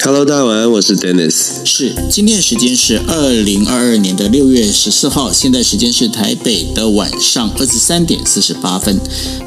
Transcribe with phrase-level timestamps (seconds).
[0.00, 1.64] Hello，大家晚安，我是 Dennis。
[1.64, 8.98] 是，今天的时间是二零二二年的六月十四号，现在时间是台北的晚上二十三点四十八分。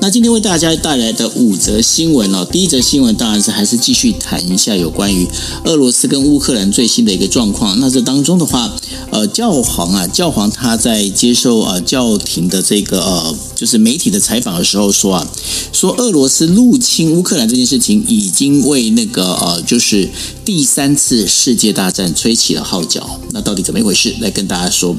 [0.01, 5.25] 那今天为大家带来的五则新闻哦，第一则新闻当然是还是继续谈一下有关于
[5.63, 7.79] 俄罗斯跟乌克兰最新的一个状况。
[7.79, 8.75] 那这当中的话，
[9.11, 15.27] 呃，教皇啊，教皇他在接受呃教廷的这个呃就是媒体的采访的时候说啊，
[15.71, 20.09] 说俄罗斯入侵乌克兰这件事情已经为那个呃就是。
[20.51, 24.13] 第三次世界大战吹起了号角，那到底怎么一回事？
[24.19, 24.93] 来跟大家说。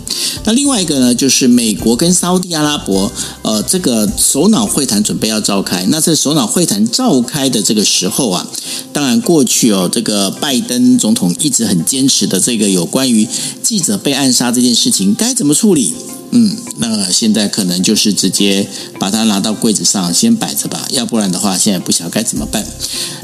[0.44, 5.84] 那另外一个呢，就是美国跟沙乌地阿拉伯，呃，这个首脑会谈准备要召开。
[5.90, 8.48] 那在首脑会谈召开的这个时候啊，
[8.94, 13.28] 当然过去哦，这个拜登总统一直很坚持的这个有关于
[13.62, 15.92] 记者被暗杀这件事情该怎么处理？
[16.34, 18.66] 嗯，那现在可能就是直接
[18.98, 22.66] 把它拿到柜子上先摆着吧，要不然的话，现在不晓得该怎么办。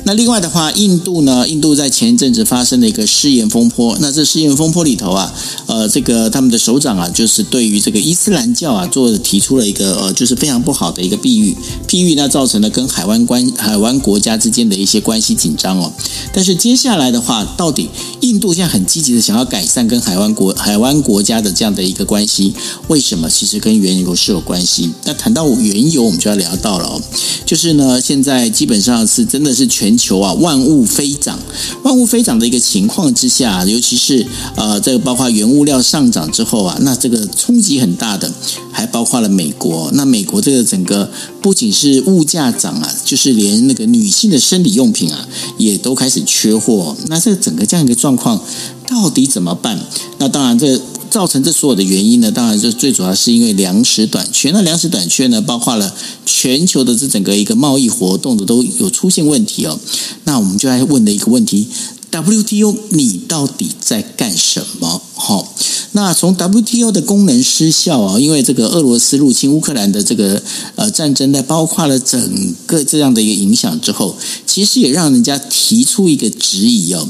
[0.04, 1.48] 那另外的话，印度呢？
[1.48, 3.96] 印度在前一阵子发生了一个试验风波。
[4.00, 5.34] 那这试验风波里头啊，
[5.66, 11.56] 呃，这个他们的首长啊，就是对于这个伊斯兰教啊，做提出了一个呃，就是非常不好的一个譬喻。
[11.86, 15.90] 譬喻呢，造成了跟海湾关海湾国家之间的一些关系紧张哦。
[16.32, 17.88] 但是接下来的话，到底
[18.20, 22.54] 印度现在很积极的想要改善跟海湾国海湾国家的这样的一个关系，
[22.88, 23.30] 为为什么？
[23.30, 24.90] 其实跟原油是有关系。
[25.04, 27.00] 那谈到原油，我们就要聊到了，
[27.46, 29.96] 就是呢，现在基本上是真的是全。
[29.96, 31.38] 球啊，万物飞涨，
[31.84, 34.26] 万物飞涨的一个情况之下，尤其是
[34.56, 38.32] 呃，这个包括原物料上涨之后啊，那这个冲击很大的，
[38.72, 39.90] 还包括了美国。
[39.94, 41.08] 那美国这个整个
[41.40, 46.96] 不仅是物价涨啊，就是连那个女性的生理用品啊，也都开始缺货。
[47.06, 48.40] 那这整个这样一个状况，
[48.88, 49.78] 到底怎么办？
[50.18, 50.80] 那当然这。
[51.10, 54.50] 造成这所有的原因呢，当然就最主要是因为粮食短缺。
[54.50, 59.78] 那粮食短缺呢，包括了全球的这整个一个贸易活动的都有出现问题哦。
[60.24, 61.66] 那我们就来问的一个问题
[62.10, 65.02] ：WTO 你到底在干什么？
[65.14, 65.52] 好，
[65.92, 70.40] 那从 WTO 的功能失效啊，因为这个俄罗斯入侵乌克兰的这个
[70.76, 77.08] 呃战争呢，包括了整个这样的一个影响之后，其实也让人家提出一个质疑哦。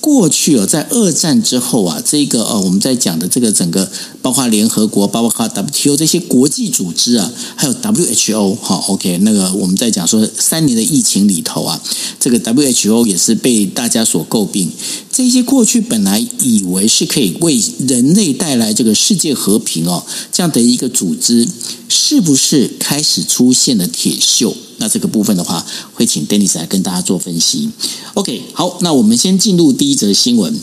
[0.00, 3.90] 过去哦，在二战之后啊，这个呃，我们在讲的这个整个，
[4.22, 11.80] 包括联合国、包括 WTO 这些国际组织啊，还有 WHO 哈，OK，那个我们在讲说三年的疫情里头啊，
[12.18, 14.70] 这个 WHO 也是被大家所诟病。
[15.12, 20.02] 这些过去本来以为是可以为人类带来这个世界和平哦，
[20.32, 21.46] 这样的一个组织，
[21.90, 24.54] 是不是开始出现了铁锈？
[24.80, 25.64] 那这个部分的话，
[25.94, 27.70] 会请 Dennis 来跟大家做分析。
[28.14, 30.58] OK，好，那我们先进入第一则新闻。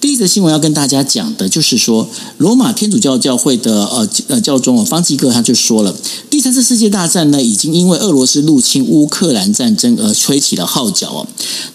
[0.00, 5.94] 第一则新闻要跟大家讲的就是说，罗马天主教教会的呃呃教宗方济各他就说了，
[6.28, 11.26] 第三次世界大战呢，已经因为俄罗斯入侵乌克兰战争而吹起了号角哦。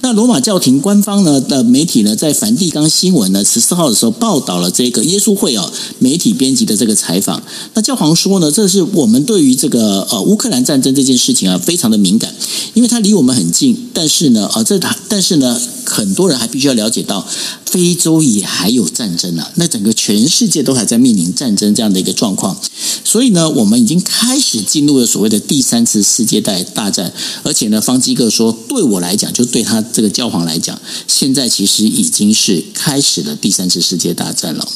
[0.01, 7.41] 那罗马教廷官方呢的媒体呢，在梵蒂冈新闻呢十四号的时候报道了这个耶稣会哦媒体编辑的这个采访。
[7.73, 12.34] 那教皇说呢，这是我们对于这个呃乌克兰战争这件事情啊非常非常的敏感，
[12.73, 13.90] 因为它离我们很近。
[13.94, 15.62] 但是呢，啊这但是呢。
[15.88, 17.25] 很多人还必须要了解到，
[17.63, 22.59] 非洲也还有战争啊，那整个全世界都还在面临战争这样的一个状况，
[23.03, 27.13] 所以呢，我们已经开始进入了所谓的第三次世界大大战，
[27.44, 34.67] 而且呢，方基哥说，对我来讲，就对他这个教皇来讲，现在其实已经是开始了第三次世界大战了。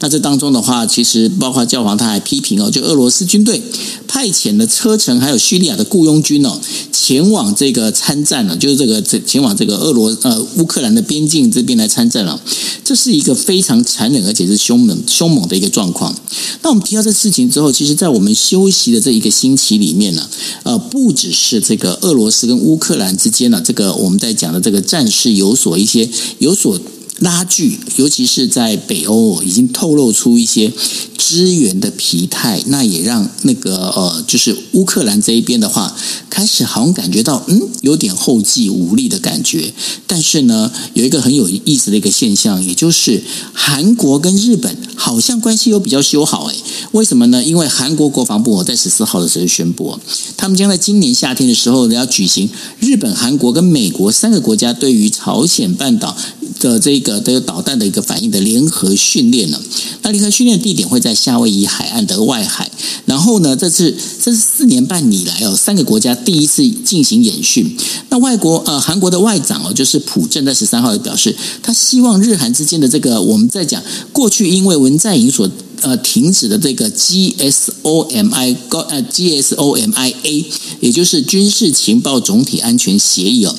[0.00, 3.62] 那这当中的话，其实包括教皇他还批评哦，就俄罗斯军队
[4.08, 6.55] 派遣了车臣还有叙利亚的雇佣军哦，
[6.92, 10.46] 前往这个参战了，就是这个前往这个俄罗呃。
[10.56, 12.40] 乌克兰的边境这边来参战了，
[12.82, 16.14] 这是一个非常残忍而且是凶猛凶猛的一个状况。
[16.62, 20.26] 那我们提到这事情之后，其实，在我们休息的这一个星期里面呢，
[20.62, 26.80] 呃，不只是这个俄罗斯跟乌克兰之间呢，这个我们在讲的这个战事有所一些有所。
[27.20, 30.70] 拉锯，尤其是在北欧，已经透露出一些
[31.16, 35.96] 支援的疲态，那也让那个呃，就是乌克兰这一边的话，
[36.28, 39.72] 开始好像感觉到嗯，有点后继无力的感觉。
[40.06, 43.22] 但是呢，有一个很有意思的一个现象，也就是
[43.54, 46.56] 韩国跟日本好像关系又比较修好诶，
[46.92, 47.42] 为什么呢？
[47.42, 49.98] 因为韩国国防部在十四号的时候宣布，
[50.36, 56.14] 他们将在今年夏天的时候要举行日本、韩国跟美国三个国家对于朝鲜半岛。
[56.60, 59.60] 的这个都有导弹的一个反应的联合训练呢，
[60.02, 62.70] 那联合训练地点会在夏威夷海岸的外海。
[63.04, 67.76] 然后呢，这次这是四年半以来哦，三个国家第一次进行演训。
[68.08, 73.82] 那外国呃，韩国的外长哦，就是朴正在十三号也表示，他希望日韩之间的这个我们在讲
[74.12, 75.48] 过去因为文在寅所
[75.82, 80.44] 呃停止的这个 GSOMI 高呃 GSOMIA，
[80.80, 83.54] 也就是军事情报总体安全协议哦。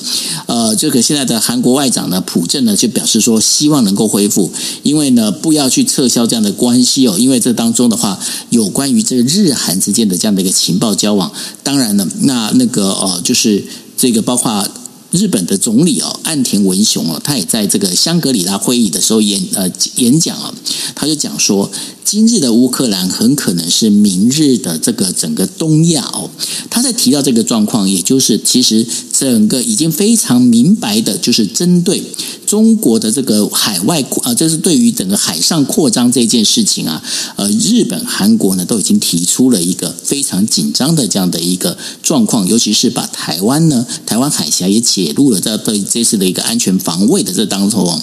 [0.46, 4.50] 呃，这个现在的韩国外长呢朴正呢就表示说，希望能够恢复，
[4.82, 8.18] 因为呢不要去撤销这样的关系哦，因为这当中的话
[8.50, 11.32] 有关于这个日韩之间的这样的一个情报交往，
[11.62, 13.64] 当然了，那那个呃就是
[13.96, 14.66] 这个包括。
[15.10, 20.54] 日本的总理哦，岸田文雄哦，他也在这个香格里拉会议的时候演呃演讲啊，
[20.94, 21.70] 他就讲说。
[22.10, 26.30] 今日的乌克兰很可能是明日的这个整个东亚哦。
[26.70, 32.02] 他在提到这个状况，也就是其实整个已经非常明白的，就是针对
[32.46, 37.02] 中国的这个海外扩啊，这是对于整个海上扩张这件事情啊，
[37.36, 48.02] 呃，日本、韩国呢都已经提出了一个非常紧张的这样的一个状况，尤其是把台湾呢，台湾海峡也起也入了这对这次的一个安全防卫的这当中。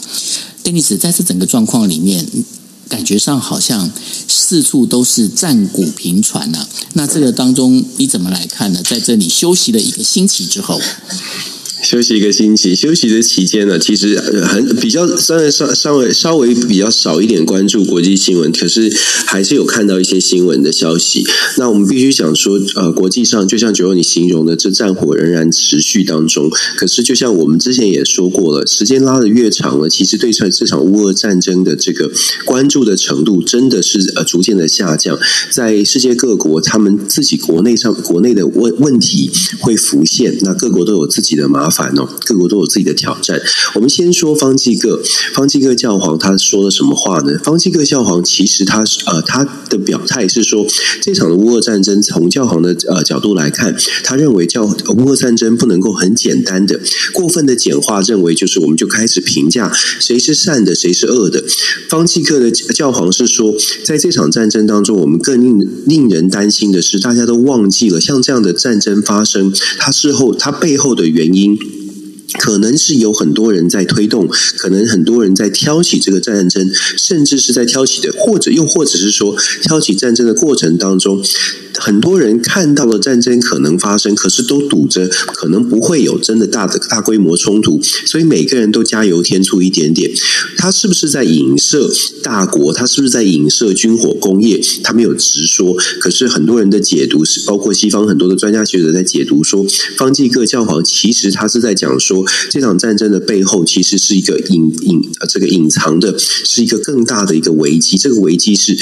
[0.63, 2.25] 丹尼斯在这整个状况里面。
[2.87, 3.91] 感觉上好像
[4.27, 8.83] 四处都是战鼓频传呢，那这个当中你怎么来看呢？
[8.83, 10.79] 在这里休息了一个星期之后。
[11.85, 18.91] 休息一个星期，休息的期间呢，其实很比较虽然稍稍微稍微比较少一点关注国际新闻，可是
[19.27, 21.23] 还是有看到一些新闻的消息。
[21.57, 26.49] 那我们必须想说，呃，国际上就像九欧你形容的，这战火仍然持续当中。
[26.75, 32.11] 可是就像我们之前也说过了，时间拉得越长了，其实对这这场乌俄战争的这个
[32.45, 35.19] 关注的程度真的是呃逐渐的下降。
[35.51, 39.29] 在世界各国，他们自己国内上国内的问问题
[39.59, 41.74] 会浮现，那各国都有自己的麻烦。
[41.75, 43.41] 烦哦，各国都有自己的挑战。
[43.73, 45.01] 我们先说方济各，
[45.33, 47.37] 方济各教皇他说了什么话呢？
[47.43, 50.65] 方济各教皇其实他呃他的表态是说，
[51.01, 56.79] 这场的乌俄战争从教皇的呃角度来看，他认为教乌俄战争不能够很简单的
[57.13, 61.43] 过分的简化，认为就是我们就开始评价谁是善的，谁是恶的。
[61.89, 71.57] 方济各的教皇是说，在这场战争当中，我们更令令人担心的是，大家都忘记了像这样的战争发生，它事后它背后的原因。
[72.33, 74.27] 可能是有很多人在推动，
[74.57, 81.23] 可能很多人在挑起这个战争，甚至是在挑起的，或者又或者是说挑起战争的过程当中。
[81.79, 90.11] 很多人看到了战争可能发生，可是都赌着可能不会有真的大的大规模冲突，所以每个人都加油添醋一点点。
[90.57, 91.91] 他是不是在影射
[92.23, 92.73] 大国？
[92.73, 94.59] 他是不是在影射军火工业？
[94.83, 99.65] 他没有直说，可是很多人的解读是，包括西方很多的专家学者在解读说，
[99.97, 107.97] 方济各教皇其实他是在讲说，这场战争的背后其实是一个隐隐这个隐藏的，是一个更大的一个危机。
[107.97, 108.77] 这个危机是。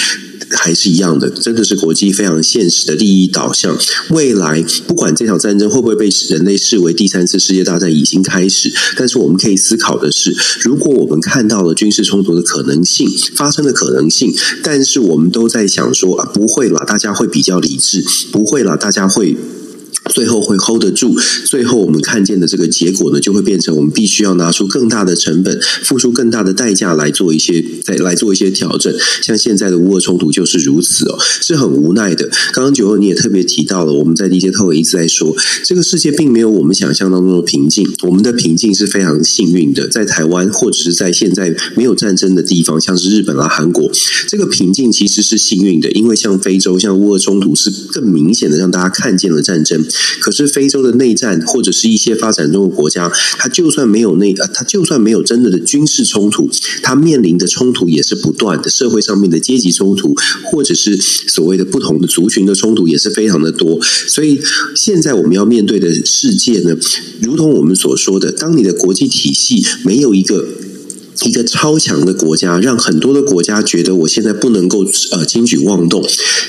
[0.55, 3.77] 还是一样的，真的是国际非常现实的利益导向。
[4.09, 14.33] 未来不管这场战争会不会被人类视为第三次世界大战已经开始，但是我们可以思考的是，如果我们看到了军事冲突的可能性发生的可能性，
[14.63, 19.35] 但是我们都在想说啊，不会啦，大家会比较理智，不会啦，大家会。
[20.13, 28.93] 最后会 hold 得住，最后我们看见的这个结果呢，就会变成我们必须要拿出更大的成本，付出更大的代价来做一些，再来做一些调整。
[29.21, 32.29] 像现在的乌俄冲突就是如此哦，是很无奈的。
[32.51, 43.91] 刚刚九欧你也特别提到了，我们在 DJ 透一直在说，这个世界并没有我们想象当中的平静，我们的平静是非常幸运的，在台湾或者是在现在没有战争的地方，像是日本啊、韩国，
[44.27, 49.82] 这个平静其实是幸运的，因为像非洲、像乌俄冲突是更明显的让大家看见了战争。
[50.19, 56.49] 可是非洲的内战，或者是一些发展中的国家，它就算没有内，它就算没有真的的军事冲突，
[56.81, 63.79] 它面临的冲突也是不断的，社会上面的阶级冲突，或者是所谓的不同的族群的冲突，也是非常的多。
[63.81, 64.39] 所以
[64.75, 66.75] 现在我们要面对的世界呢，
[67.21, 70.45] 如同我们所说的，当你的国际体系没有一个。
[71.25, 76.03] 一个超强的国家，让很多的国家觉得我现在不能够呃轻举妄动，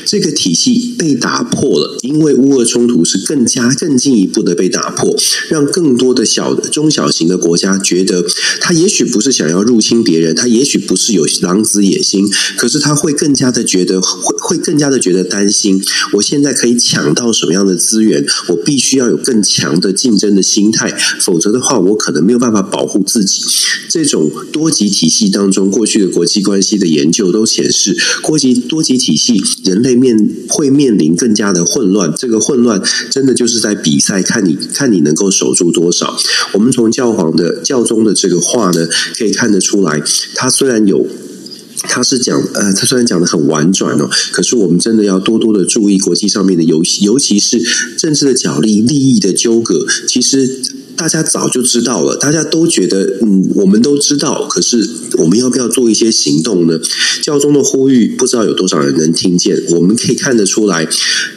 [0.05, 5.15] 这个体系被打破了，因为乌俄冲突是更加更进一步的被打破，
[5.49, 8.25] 让更多的小的中小型的国家觉得，
[8.61, 14.01] 他也许不是想要入侵别人，他也许不是有狼子野心，可是他会更加的觉得
[14.45, 15.83] 会更加的觉得担心，
[16.13, 23.43] 我现在可以抢到什么样的资源，我必须要有更强的竞争的心态，否则的话，我可能没有办法保护自己，
[23.89, 24.31] 这种。
[24.53, 30.17] 多级体系当中，过去的国际关系的研究都显示，国际多级体系，人类面
[30.49, 32.13] 会面临更加的混乱。
[32.17, 36.17] 这个混乱真的就是在比赛，看你看你能够守住多少。
[36.53, 38.87] 我们从教皇的教宗的这个话呢，
[39.17, 40.01] 可以看得出来，
[40.35, 41.07] 他虽然有，
[41.83, 47.61] 他是讲呃，他虽然讲得很婉转哦，可是我们真的要多多的注意国际上面的游戏，尤其是
[47.99, 50.63] 政治的角力、利益的纠葛，其实。
[50.97, 54.89] 大家早就知道了，大家都觉得，嗯，我们都知道，可是
[55.19, 56.79] 我们要不要做一些行动呢？
[57.21, 59.61] 教宗的呼吁，不知道有多少人能听见。
[59.71, 60.89] 我们可以看得出来，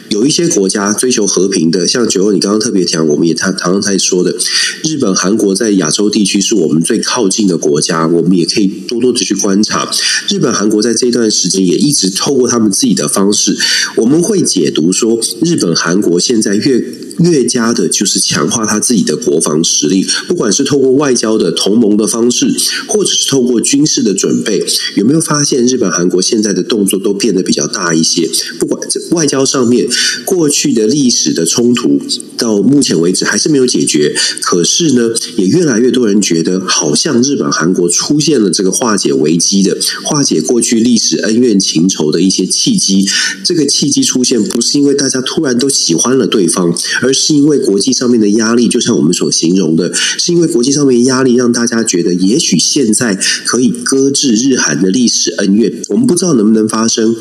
[0.10, 4.36] 有一些国家追求和平的，像九欧，你刚刚特别讲，我们也他常常在说的，
[4.84, 9.90] 日本、韩国在亚洲地区是我们最靠近的国家，我们也可以多多的去观察。
[10.30, 13.58] 日本、韩国在这段时间也一直透过他们自己的方式，
[13.98, 17.07] 我们会解读说，日本、韩国现在越。
[17.20, 22.54] 越加的就是强化他自己的国防实力，不管是透过外交的同盟的方式，
[22.88, 24.64] 或者是透过军事的准备，
[24.96, 28.30] 有没有发现日本、韩国现在的动作都变得比较大一些？
[28.60, 29.88] 不管这外交上面
[30.26, 32.00] 过去的历史的冲突，
[32.38, 34.16] 到目前为止还是没有解决。
[34.42, 43.08] 可是呢，也越来越多人觉得，好像日本、韩国出现了这个化解危机的、化解过去历史恩怨情仇的一些契机。
[43.44, 46.74] 这个契机出现，不是因为大家突然都喜欢了对方。
[47.08, 57.16] 而是因为国际上面的压力，就像我们所形容的，是因为国际上面压力让大家觉得，也许现在可以搁置日韩的历史恩怨，我们不知道能不能发生。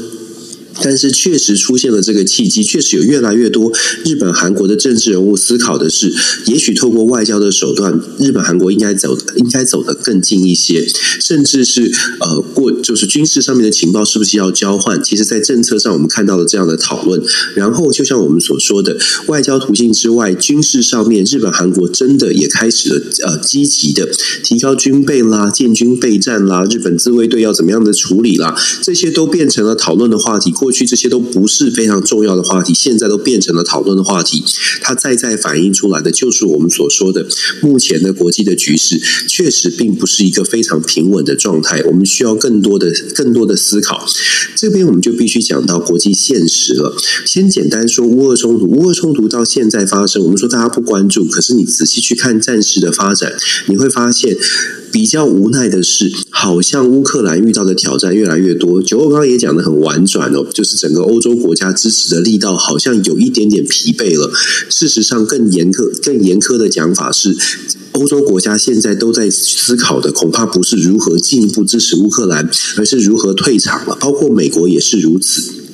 [0.83, 3.73] 但是确实出现了这个契机，确实有越来越多
[4.04, 6.12] 日本、韩国的政治人物思考的是，
[6.47, 10.87] 也许透过外交的手段，日本、韩国应该走，应该走得更近一些，
[11.21, 11.90] 甚至是
[12.21, 15.02] 呃过就是军事上面的情报是不是要交换？
[15.02, 17.23] 其实，在政策上我们看到了这样的讨论。
[17.54, 24.09] 然后，就像我们所说的，外交途径之外，军事上面，日本、韩国真的也开始了呃积极的
[24.42, 30.52] 提高军备啦、建军备战啦、日本自卫队要怎么样的处理啦，这些都变成了讨论的话题。
[30.66, 34.42] 过去这些都不是非常重要的话题，现在都变成了讨论的话题。
[34.82, 37.25] 它再再反映出来的，就是我们所说的，
[37.62, 41.80] 目前的国际的局势确实并不是一个非常平稳的状态。
[41.85, 44.04] 我们需要更多的、更多的思考。
[44.56, 46.96] 这边我们就必须讲到国际现实了。
[47.25, 53.35] 先简单说乌俄冲突，乌俄冲突到现在发生，我们说大家不关注，可是你仔细去看战事的发展，
[53.68, 54.37] 你会发现。
[54.93, 58.83] 比较无奈的是，好像乌克兰遇到的挑战越来越多。
[58.83, 64.31] 九欧刚刚也讲得很婉转哦，就是整个欧洲国家支持的力道好像有一点点疲惫了。
[64.69, 67.37] 事实上，更严苛、更严苛的讲法是，
[67.93, 73.97] 欧洲国家现在都在思考的，恐怕不是如何进一步支持乌克兰，而是如何退场了。
[74.00, 75.65] 包括美国也是如此。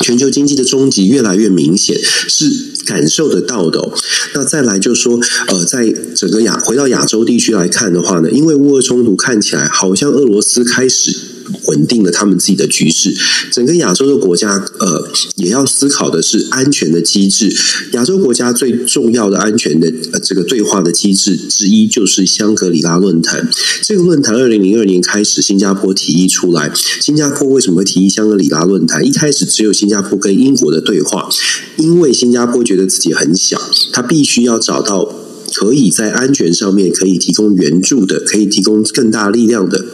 [0.00, 2.74] 全球经济的终极越来越明显，是。
[2.86, 3.92] 感受得到的。
[4.32, 11.35] 那再来就是说，呃，在整个亚回到亚洲地区来看的话呢，因为乌俄冲突看起来好像俄罗斯开始。
[11.68, 13.14] 稳定了他们自己的局势，
[13.52, 17.54] 整个亚洲的国家，呃，也要思考的是安全的机制。
[17.92, 23.48] 亚洲国家最重要的安全的呃这个对话的机制之一，就是香格里拉论坛。
[23.82, 26.72] 这个论坛二零零二年开始，新加坡提议出来。
[27.00, 29.06] 新加坡为什么会提议香格里拉论坛？
[29.06, 31.28] 一开始只有新加坡跟英国的对话，
[31.76, 33.60] 因为新加坡觉得自己很小，
[33.92, 35.14] 他必须要找到
[35.54, 39.84] 可以在安全上面可以提供援助的，可以提供更大力量的。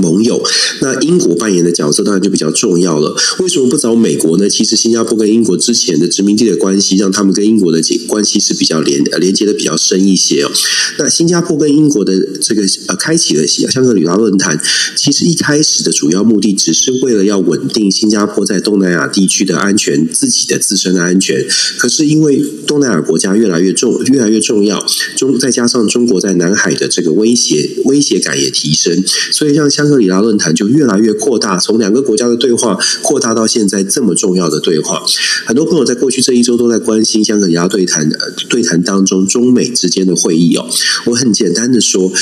[0.00, 0.42] 盟友，
[0.80, 3.16] 那英国扮演的角色当然就比较重要了。
[3.38, 4.48] 为什么不找美国呢？
[4.48, 10.50] 其实新加坡跟英国之前的殖民地的关系，让他们跟英国的关系是比较连连接的比较深一些哦。
[10.98, 14.60] 那新加坡跟英国的这个呃，开启了香格里拉论坛，
[14.94, 21.46] 其实一开始的主要目的只是为了要稳定新加坡在东南亚地区的安全，自己的自身的安全。
[21.78, 24.84] 可是因为东南亚国家越来越重，越来越重要，
[25.16, 29.85] 中再加上中国在南海的这个威胁威胁感也提升，所以让香。
[29.86, 35.00] 香格里拉论坛就越来越扩大，从两个国家的对话扩大到现在这么重要的对话。
[35.46, 40.66] 很多朋友在过去这一周都在关心香格里拉对谈，呃，对谈当中中美之间的会议哦。
[41.06, 42.12] 我很简单的说，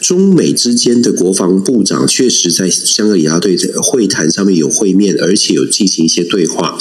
[0.00, 6.76] 中美之间的国防部长确实在香格里拉对会谈上面有会面，而且有进行一些对话。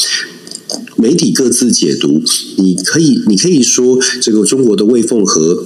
[0.95, 2.23] 媒体各自解读，
[2.57, 5.63] 你可以你可以说这个中国的魏凤和。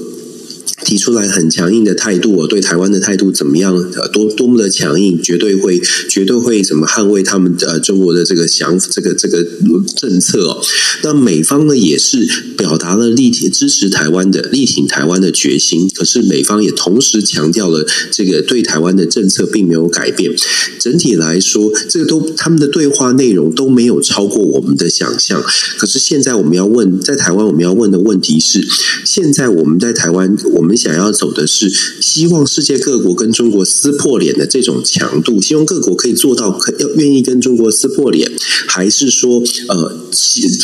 [0.88, 3.76] 提出来很强硬的态度，我对台湾的态度怎么样？
[3.76, 9.46] 呃，多多么的强硬，绝对会，绝对会怎么捍卫他们呃中国的这个想这个这个
[9.98, 10.62] 政策哦。
[11.04, 12.26] 那美方呢也是
[12.56, 20.34] 表达了力挺支持台湾的力挺台湾的决心，可是美方也同时强调了这个对台湾的政策并没有改变。
[20.80, 25.44] 整体来说，这个都他们的对话内容都没有超过我们的想象。
[25.78, 28.66] 可是现在我们要问，在台湾我们要问的问题是：
[29.04, 30.77] 现在我们在台湾我们。
[30.78, 31.70] 想要走的是
[32.00, 38.32] 希望世界各国跟中国撕破脸的这种强度，希望各国可以做到可要愿意跟中国撕破脸，
[38.68, 39.98] 还是说呃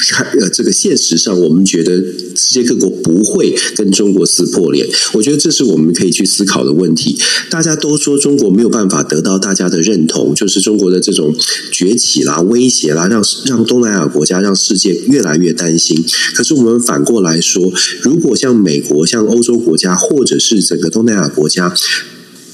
[0.10, 1.96] 看呃这个现实上我们觉得
[2.36, 4.88] 世界各国不会跟中国撕破脸？
[5.14, 7.18] 我觉得这是我们可以去思考的问题。
[7.50, 11.36] 大家都说中国没有办法得到大家的认同，就是中国的这种
[11.72, 16.04] 崛起啦、威胁啦，让让东南亚国家让世界越来越担心。
[16.36, 21.74] 可是我们反过来说，如果像美国、像欧洲国家，或者是整个东南亚国家，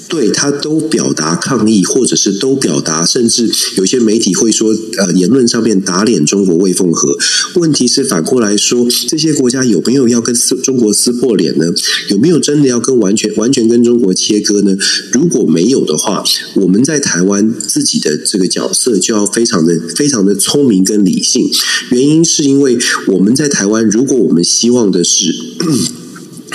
[0.07, 7.15] 对他都表达抗议，或者是都表达，甚至有些媒体会说，呃，言论上面打脸中国魏凤和。
[7.55, 11.71] 问题是反过来说，这些国家有没有要跟中国撕破脸呢？
[12.09, 14.75] 有没有真的要跟完全完全跟中国切割呢？
[15.11, 16.23] 如果没有的话，
[16.55, 21.47] 我们在台湾自己的这个角色就要非常的非常的聪明跟理性。
[21.91, 22.79] 原因是因为
[23.09, 25.35] 我们在台湾，如果我们希望的是。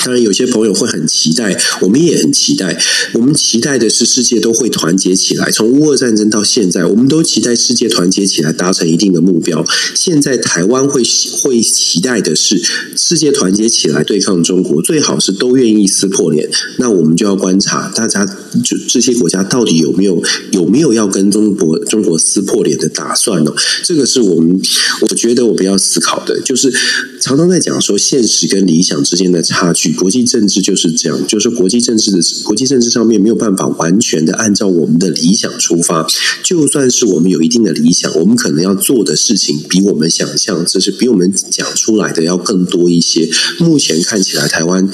[0.02, 2.78] 当然，有些朋友会很期待，我们也很期待。
[3.14, 5.50] 我们期待的是世界都会团结起来。
[5.50, 9.64] 从乌俄战争到现在，我们都期待世界团结起来，达成一定的目标。
[9.94, 11.02] 现在台湾会
[11.42, 12.60] 会期待的是
[12.96, 16.50] 世界团结起来对抗中国，最好是都愿意撕破脸。
[16.78, 18.24] 那我们就要观察大家，
[18.64, 23.52] 就这些国家到底有没有有没有要跟中国中国撕破脸的打算呢？
[23.82, 24.60] 这个是我们
[25.00, 26.72] 我觉得我们要思考的，就是
[27.20, 29.83] 常常在讲说现实跟理想之间的差距。
[29.92, 36.06] 国际政治就是这样，就是国际政治的国际政治上面没有办法完全的按照我们的理想出发。
[36.42, 43.28] 就算是我们有一定的理想，我们可能要做的事情比我们想象，就是比我们讲出来的要更多一些。
[43.58, 44.88] 目前看起来，台湾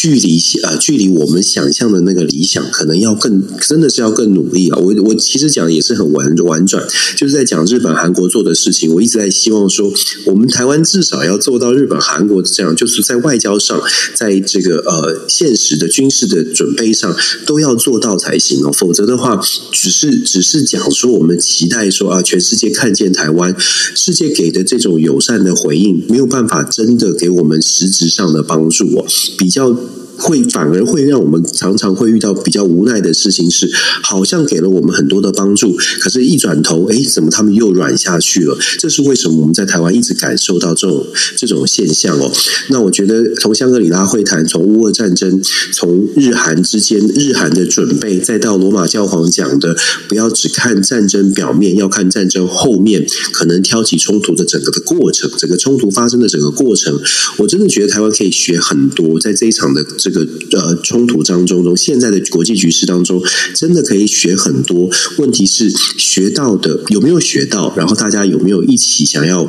[0.00, 4.78] 距离呃距离我们想象的那个理想，可能要更真的是要更努力啊。
[4.78, 6.86] 我我其实讲也是很婉婉转，
[7.16, 8.94] 就是在讲日本、韩国做的事情。
[8.94, 9.92] 我一直在希望说，
[10.26, 13.82] 我们台湾至少要做到日本、韩国这样，就是在外交上，
[14.14, 19.40] 在这个呃现实的军事的准备上都要做到才行哦，否则的话，
[19.72, 29.04] 只是只是讲说我们期待说啊，全世界看见台湾，世界给的这种友善的回应，没有办法真的给我们实质上的帮助哦，
[29.36, 29.76] 比较。
[30.18, 33.70] 会反而会让我们常常会遇到比较无奈的事情，是
[34.02, 38.58] 好像给了我们很多的帮助，可是，一转头，哎，怎么他们又软下去了？
[38.78, 39.38] 这是为什么？
[39.38, 41.06] 我们在台湾一直感受到这种
[41.36, 42.32] 这种现象哦。
[42.70, 45.40] 那我觉得，从香格里拉会谈，从乌俄战争，
[45.72, 49.76] 从日韩之间，日韩的准备，再到罗马教皇讲的，
[50.08, 56.98] 不要只看战争表面，要看战争后面可能挑起冲突的整个的过程，整个冲突发生的整个过程，
[57.36, 59.84] 我真的觉得台湾可以学很多，在这一场的。
[60.10, 63.22] 这个呃冲突当中，从现在的国际局势当中，
[63.54, 64.88] 真的可以学很多。
[65.18, 67.74] 问题是学到的有没有学到？
[67.76, 69.48] 然后大家有没有一起想要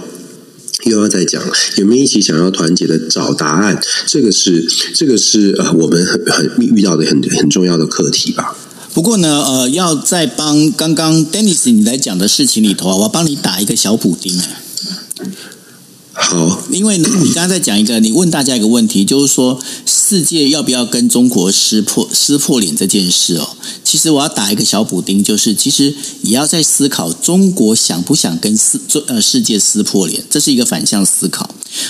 [0.85, 1.41] 又要再讲？
[1.77, 3.79] 有没有一起想要团结的找答案？
[4.07, 8.57] 这个是这个是呃我们很很遇到的很很重要的课题吧。
[8.93, 14.35] 不过呢，呃，要在帮刚刚 Dennis 你来讲的事情里头啊，我要帮你打一个小补丁。
[16.21, 17.03] 好，因为，你
[17.33, 23.55] 刚刚在讲一个，你问大家一个问题，就是说世界要不要跟中国撕破撕破脸这件事哦。
[23.85, 31.49] 其实我要打一个小补丁，就是其实也要在思考中国想不想跟世呃世界撕破脸，这是一个反向思考。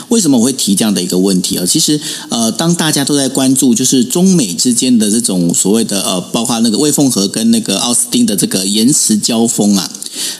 [0.10, 1.66] 为什么我会提这样的一个问题啊？
[1.66, 9.92] 其实呃，当大家都在关注就是中美之间的这种所谓的呃，包括那个魏凤和跟那个奥斯汀的这个言辞交锋啊。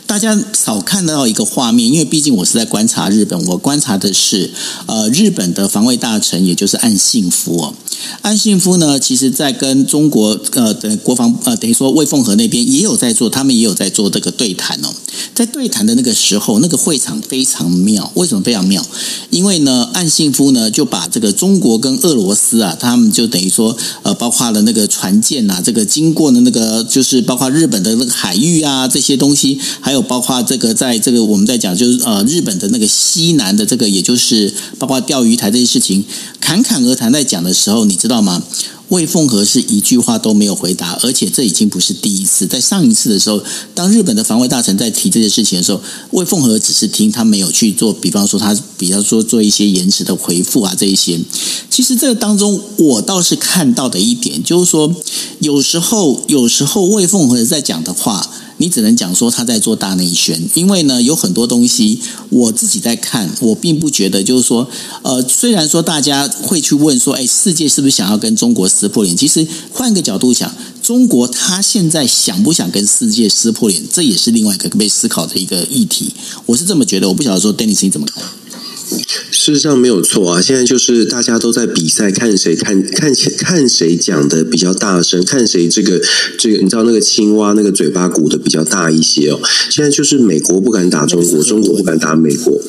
[0.08, 4.52] 大家少看得到一个画面，因为毕竟我是在观察日本，我观察的是
[4.88, 7.74] 呃日本的防卫大臣，也就是岸信夫哦。
[8.22, 14.90] 岸信夫呢，其实在跟中国呃的国防呃等于说魏凤和那边也有在做，他们也有在做这个对谈哦。
[15.34, 18.12] 在对谈的那个时候，那个会场非常妙。
[18.16, 18.86] 为什么非常妙？
[19.30, 30.00] 因为呢，岸信夫呢就把这个中国跟俄罗斯啊，他们就等于说呃，包括了那个船舰呐，这个经过的那个就是包括日本的那个海域啊这些东西，还有。
[30.10, 36.04] 包括这个，在这个我们在讲，就是呃，日本的那个西南的这个，也就是包括钓鱼台这些事情，
[36.42, 38.42] 侃侃而谈在讲的时候，你知道吗？
[38.88, 42.48] 魏凤和是一句话都没有回答，而且这已经不是第一次。
[42.48, 43.40] 在上一次的时候，
[43.76, 45.80] 当日本的防卫大臣在提这些事情的时候，
[46.10, 47.94] 魏凤和只是听，他没有去做。
[47.94, 51.20] 比方说，他比方说做一些延迟的回复啊，这一些。
[51.70, 54.92] 其实这个当中，我倒是看到的一点，就是说，
[55.38, 58.28] 有时候，有时候魏凤和在讲的话。
[58.60, 64.70] 你只能讲说他在做大内宣，因为呢，有很多东西我自己在看，我并不觉得就是说，
[65.02, 69.16] 呃，虽然说大家会去问说，哎，世界是不是想要跟中国撕破脸？
[69.16, 76.14] 其实换个角度想，中国他现在想不想跟世界撕破脸，这也是另外一个被思考的一个议题。
[76.46, 78.24] 我是这么觉得，我不晓得说，Dennis 你怎么看？
[79.32, 86.02] 事实上没有错啊，现在就是大家都在比赛，看谁看看看谁讲的比较大声，看谁这个
[86.38, 89.40] 这个你知道那个青蛙那个嘴巴鼓的比较大一些哦。
[89.70, 92.60] 现在就是美国不敢打中国，中国不敢打美国，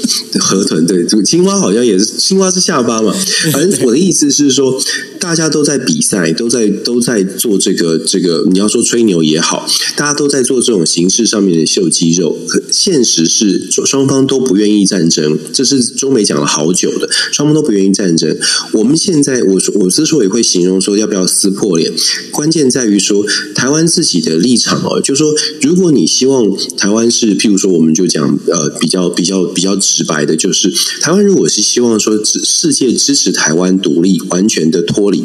[0.40, 3.12] 河豚对这个青蛙好像也是青蛙是下巴嘛。
[3.52, 4.80] 反正我的意思是说，
[5.18, 12.36] 大家都在比赛，都在都在做这个这个，你要说吹牛也好，大家都在做这种形式上面的秀肌肉。
[12.48, 18.36] 可现实是双方都不愿意战争，这是中美讲了好久的，双方都不愿意战争。
[18.72, 21.92] 我们现在，我我之所以会形容说要不要撕破脸，
[22.30, 26.44] 关键在于说台湾自己的立场哦，就是说如果你希望
[26.76, 35.22] 台湾是，譬如说，我们就讲呃比较比较比较直白的，就是台湾如果是希望说世界支持台湾独立，完全的脱离。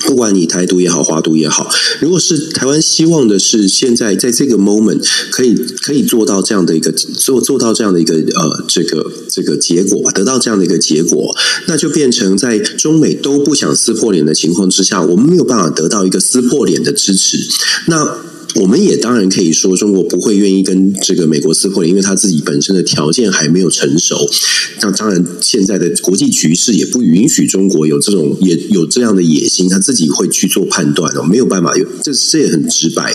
[0.00, 11.36] 不管你台独也好，华独也好，如果是台湾希望的是现在在这个 moment 可以可以做到这样的一个做做到这样的一个呃这个这个结果吧，得到这样的一个结果，
[11.68, 17.38] 那就变成在中美都不想撕破脸的情况之下，我们没有办法得到一个撕破脸的支持，
[17.86, 18.29] 那。
[18.56, 24.28] 我们也当然可以说，中国不会愿意跟这个美国撕破脸，因为他自己本身的条件还没有成熟。
[24.82, 33.14] 那当然，现在的国际局势也不允许中国有这种也有这样的野心，他自己会去做判断哦，没有办法有，这这也很直白。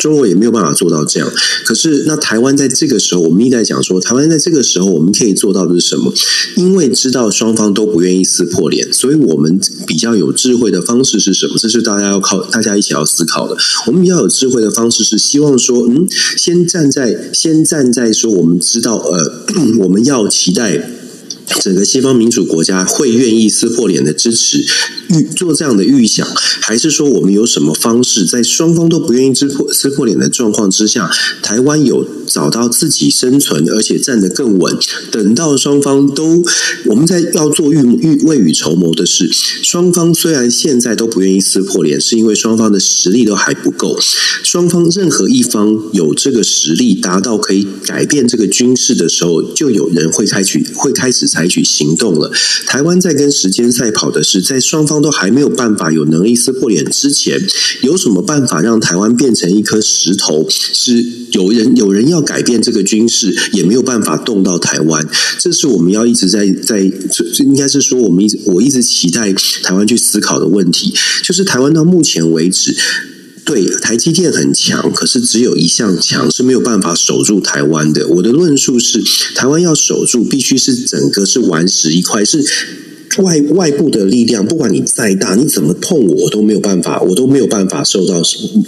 [0.00, 1.30] 中国也没有办法做到这样。
[1.64, 6.12] 可是，那台湾在这个时候，我们一直在讲说，台湾在这个时候，我们可以做到的是什么？
[6.56, 11.54] 因为知道双方都不愿意撕破脸，所以我们比较有智慧的方式是什么？
[11.58, 13.56] 这是大家要靠大家一起要思考的。
[13.86, 14.53] 我们比较有智慧。
[14.54, 16.06] 会的方式是希望说，嗯，
[16.38, 19.44] 先站在先站在说，我们知道，呃，
[19.80, 20.90] 我们要期待
[21.60, 24.64] 整个西方民主国家会愿意撕破脸的支持。
[25.08, 26.26] 预做这样的预想，
[26.62, 31.10] 还是说我们有什么方式，在双方都不愿意撕破撕破脸的状况之下，
[31.42, 34.76] 台湾有找到自己生存，而且站得更稳。
[35.12, 36.42] 等到双方都，
[36.86, 39.30] 我们在要做预预未雨绸缪的事，
[39.62, 43.96] 双方虽然现在都不愿意撕破脸，是因为双方的实力都还不够。
[44.42, 52.32] 双方任何一方有这个实力达到可以改变这个军事的时候，就有人会采取会开始采取行动了。
[52.66, 55.04] 台湾在跟时间赛跑的是，在双方。
[55.04, 57.38] 都还没有办法有能力撕破脸之前，
[57.82, 60.46] 有什么办法让台湾变成一颗石头？
[60.48, 65.06] 是有人有人要改变这个军事，也没有办法动到台湾。
[65.38, 66.80] 这是我们要一直在在，
[67.40, 72.76] 应该是说我们一直我一直期待台湾去思考的问题，就是台湾到目前为止，
[73.44, 78.06] 对台积电很强，可是只有一项强是没有办法守住台湾的。
[78.08, 79.02] 我的论述是，
[79.34, 82.44] 台湾要守住，必须是整个是顽石一块是。
[83.18, 88.22] 外外部的力量，不管你再大，你怎么碰我，我都没有办法，我都没有办法受到，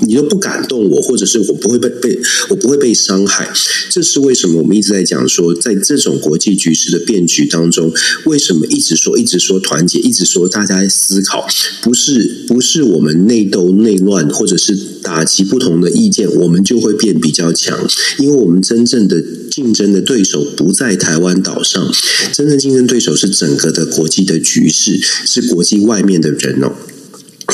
[0.07, 2.19] 你都不敢动我，或者是我不会被被，
[2.51, 3.49] 我不会被伤害。
[3.91, 4.61] 这是为什么？
[4.61, 7.93] 我们一直在讲说，在这种国际局势的变局当中，
[8.25, 11.47] 为什么一直说一直说团结，一直说大家在思考，
[11.83, 17.79] 不是不是我们内斗内乱，或者是打击不同的意见，我们就会变比较强，
[18.19, 21.91] 因为我们真正的竞争的对手不在台湾岛上，
[22.33, 24.37] 真正竞争对手是整个的国际的。
[24.47, 26.73] 局势是国际外面的人哦。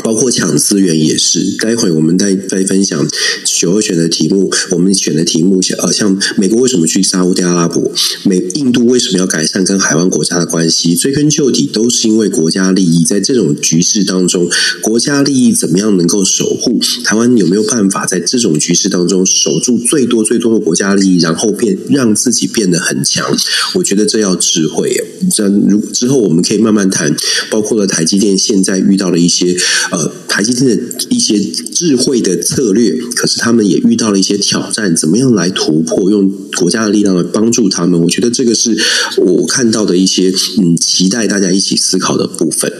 [0.02, 3.06] 包括抢资源也是，待会我们再再分享
[3.44, 7.92] 九二选的题目，我们选的题目像呃，像美国为什么去沙乌地阿拉伯，
[8.24, 10.96] 美印度为什么要改善跟海湾国家的关系？
[10.96, 13.04] 追根究底，都是因为国家利益。
[13.04, 14.48] 在这种局势当中，
[14.80, 17.36] 国家利益怎么样能够守护台湾？
[17.36, 23.26] 有没有办法在这种局势当中守住最多最多的国家利益，然后变让自己变得很强？
[23.74, 24.92] 我觉得这要智慧。
[25.30, 27.14] 这如之后我们可以慢慢谈，
[27.50, 29.56] 包括了台积电现在遇到了一些。
[29.90, 36.10] 呃，台积电的一些智慧的策略，可是他们也遇到了一些挑战，怎么样来突破？
[36.10, 38.76] 用国家的力量来帮助他们，我觉得这个是
[39.16, 42.72] 我看到的一些嗯，期待大家一起思考的部分。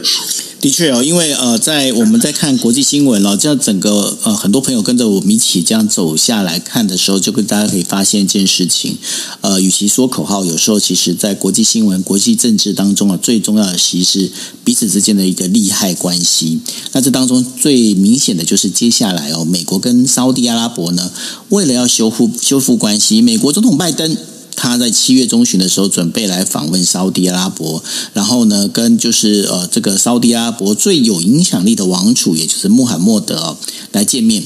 [0.63, 8.97] 的确哦，因为呃，在我们在看国际新闻了，这样整个呃，很多朋友跟着我们一起这样走下来看的时候，就跟大家可以发现一件事情，
[9.41, 14.31] 呃，与其说口号，有时候其实在国际新闻、国际政治当中啊，最重要的其实是
[14.63, 16.61] 彼此之间的一个利害关系。
[16.93, 21.11] 那这当中最明显的就是接下来哦，美国跟沙乌地阿拉伯呢，
[21.49, 24.15] 为了要修复修复关系，美国总统拜登。
[24.63, 33.57] 他在七月中旬的时候准备来访问沙乌地阿拉伯，然后呢，跟就是呃这个沙乌地阿拉伯最有影响力的王储，也就是穆罕默德哦，
[33.91, 34.41] 来见面。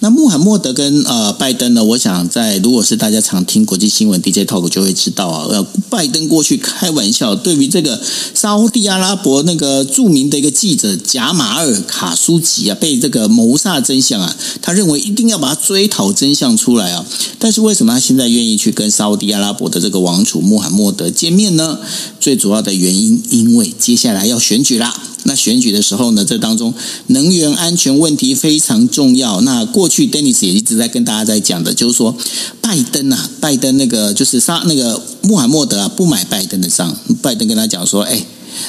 [0.00, 8.00] 那穆罕默德跟呃拜登呢，我想在如果是大家常听国际新闻 DJ Talk 就会知道啊，呃拜登过去开玩笑，对于这个
[8.34, 17.04] 沙乌地阿拉伯那个著名的一个记者贾马尔卡舒吉啊，被这个谋杀真相啊，他认为一定要把他追讨真相出来啊。
[17.38, 21.78] 但是为什么他现在愿意去跟沙乌地阿拉伯我的这个王储穆罕默德见面呢？
[22.20, 24.94] 最主要的原因，因为接下来要选举啦。
[25.24, 26.72] 那选举的时候呢，这当中
[27.08, 29.40] 能源安全问题非常重要。
[29.42, 32.16] 那过去 Dennis 也一直在跟大家在讲的，就是说
[32.60, 36.96] 拜登啊，拜登那个就是杀那个穆罕默德啊，不买拜登的账。
[37.20, 38.24] 拜登跟他讲说，哎，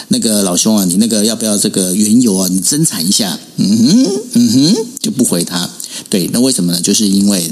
[0.10, 2.48] 那个老兄啊，你那个要不要这个原油啊？
[2.50, 3.40] 你增产一下。
[3.58, 5.70] 嗯哼，嗯哼，就不回他。
[6.10, 6.82] 对，那为什么呢？
[6.82, 7.50] 就是因为。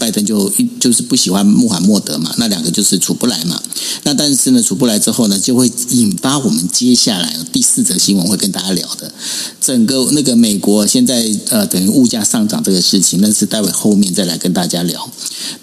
[0.00, 3.62] 拜登就一就是不喜欢穆罕默德嘛，那两个就是处不来嘛。
[4.04, 9.12] 那但是呢，处不来之后呢，就会引发我们接下来第四则新闻会跟大家聊的。
[9.60, 15.10] 整个那个美国现在呃，等于物价上涨这个事情，那是待会后面再来跟大家聊。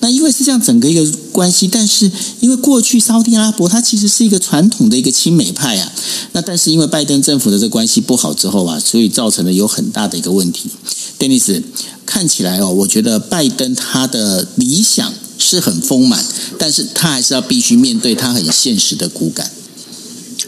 [0.02, 5.92] 那因为是这样整个一个关系，但是因为过去沙特阿拉伯它其实是一个传统的一个亲美派啊。
[6.34, 10.70] 那但是因为拜登政府的这关系不好之后啊，所以造成了有很大的一个问题。
[11.18, 11.64] Dennis。
[12.08, 16.26] 看起来哦，我觉得拜登他的理想是很丰满，
[16.58, 19.52] 但是他还是要必须面对他很现实的骨感。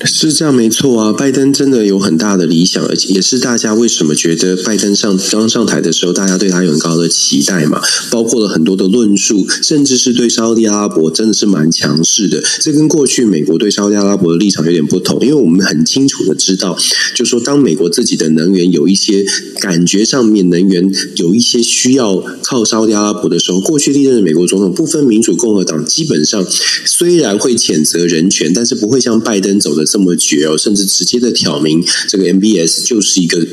[0.05, 7.81] 是这样没错啊，拜登真的有很大的理想，而且也是大家为什么觉得拜登上刚上台的时候，大家对他有很高的期待嘛？
[8.09, 12.41] 包括了很多的论述，甚至是对沙乌地阿拉伯真的是蛮强势的。
[12.62, 16.77] 这跟过去美国对沙乌地阿拉伯的立场有点不同，因为我们很清楚的知道，
[17.13, 19.25] 就说当美国自己的能源有一些
[19.59, 26.45] 感觉上面能源有一些需要靠沙乌地阿拉伯的时候，过去历任的美国总统不分民主共和党，基本上
[26.85, 29.88] 虽然会谴责人权，但是不会像拜登走的。
[29.89, 33.45] 这么绝哦，甚至直接的挑明这个 MBS 就是一个。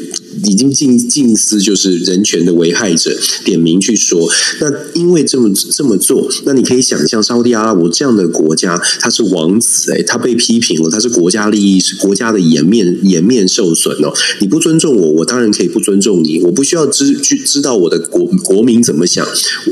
[0.44, 4.28] 已经近近似就是人权的危害者，点名去说。
[4.60, 14.12] 那因为这么这么做，那你可以想象，沙乌地阿拉伯这样的国家，他是王子哎，他被批评了，他是国家利益是国家的颜面颜面受损哦。
[14.40, 16.40] 你不尊重我，我当然可以不尊重你。
[16.42, 19.26] 我不需要知去知道我的国国民怎么想，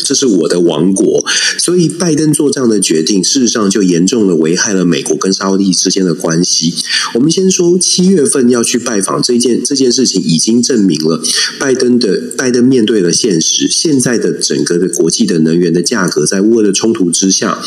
[0.05, 1.25] 这是我的王国。
[1.59, 6.75] 所以拜登做这样的决定，事实上就严重的危害了美国跟沙乌地之间的关系。
[7.15, 10.54] 我们先说七月份要去拜访这件这件事情已经。
[10.63, 11.23] 证明了
[11.59, 17.63] 拜登的拜登面对了现实，现在的整个的国际的能源的价格，在乌俄的冲突之下。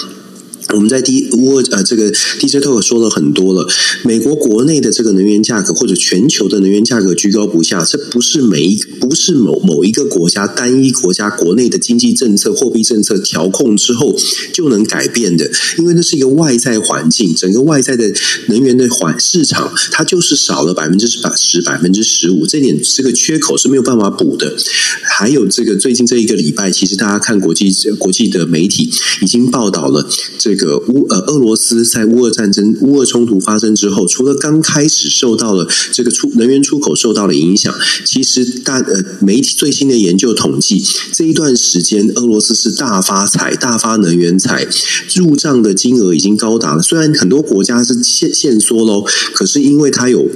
[0.74, 3.68] 我们在第一乌呃这个 DJ Talk 说了很多了，
[4.04, 14.16] 美国国内的这个能源价格或者全球的能源价格居高不下，这不是每一不是某某一个国家单一国家国内的经济政策、货币政策调控之后
[14.54, 18.12] 就能改变的，因为那是一个外在环境，整个外在的
[18.48, 24.56] 能源的环市场，它就是少了百分之十、百分之十五，这点这个缺口是没有办法补的。
[25.02, 28.90] 还有这个最近这一个礼拜，其实大家看国际国际的媒体
[29.22, 30.68] 已经报道了这个。
[30.68, 37.72] 这个乌呃，俄罗斯在乌俄战争、乌俄冲突发生之后，除了刚开始受到了这个出能源出口受到了影响，
[38.04, 44.68] 其实大呃媒体最新的研究统计，这一段时间俄罗斯是大发财、大发能源财，
[45.14, 46.82] 入账的金额已经高达了。
[46.82, 50.28] 虽然很多国家是限限缩喽，可是因为它有。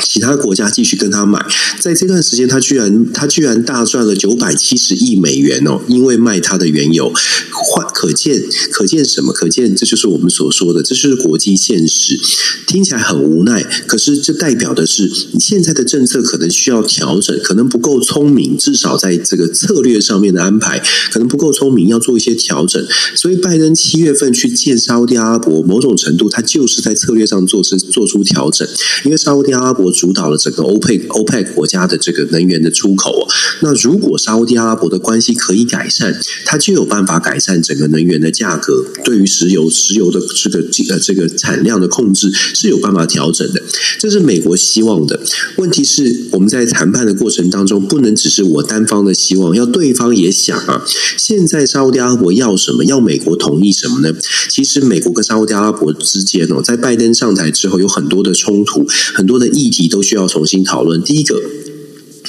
[0.00, 1.44] 其他国家继续跟他买，
[1.80, 5.80] 在这段时间，他居然他居然大赚了九百七十亿美元哦！
[5.88, 7.12] 因为卖他的原油，
[7.52, 9.32] 换可见可见什么？
[9.32, 12.18] 可见这就是我们所说的，这就是国际现实。
[12.66, 20.78] 听起来很无奈，可是这代表的是现在的政策可能需要调整，可能不够聪明，至少在这个策略上面的安排
[21.10, 22.84] 可能不够聪明，要做一些调整。
[23.14, 28.66] 所以拜登七月份去见沙乌地阿拉伯，某种程度他就是在策略上做出做出调整，
[29.04, 29.87] 因为沙乌地阿拉伯。
[29.90, 33.26] 主导了整个欧佩欧佩国家的这个能源的出口哦。
[33.62, 38.84] 那如果沙乌地阿拉伯的关系可以改善，它就有办法改善整个能源的价格。
[39.04, 40.58] 对于石油石油的这个
[40.90, 43.62] 呃这个产量的控制是有办法调整的。
[43.98, 45.20] 这是美国希望的。
[45.56, 50.84] 问题是我们在谈判的过程当中，不能只是我单方的希望，要对方也想啊。
[51.16, 52.84] 现在沙乌地阿拉伯要什么？
[52.84, 54.12] 要美国同意什么呢？
[54.48, 59.77] 其实美国跟沙乌地阿拉伯之间哦，在拜登上台之后，有很多的冲突，很多的议题。
[59.78, 61.02] 你都需要重新讨论。
[61.02, 61.40] 第一个。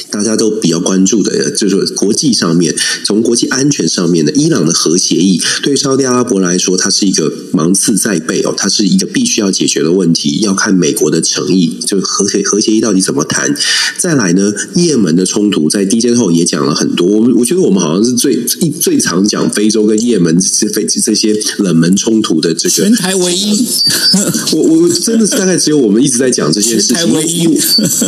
[0.10, 13.56] 大家都比较关注的，就是国际上面，从国际安全上面的伊朗的核协议，对于沙特阿拉伯来说，它是一个芒刺在背哦，它是一个必须要解决的问题，要看美国的诚意，就核协核协议到底怎么谈。
[13.98, 17.08] 再来呢，也门的冲突，在 DJ 后也讲了很多。
[17.08, 18.44] 我们我觉得我们好像是最
[18.80, 23.68] 最常讲非洲跟也门这非这些冷门冲突的这个全台唯一。
[24.54, 27.48] 我我真的是大概只有我们一直在讲这件事情，唯一。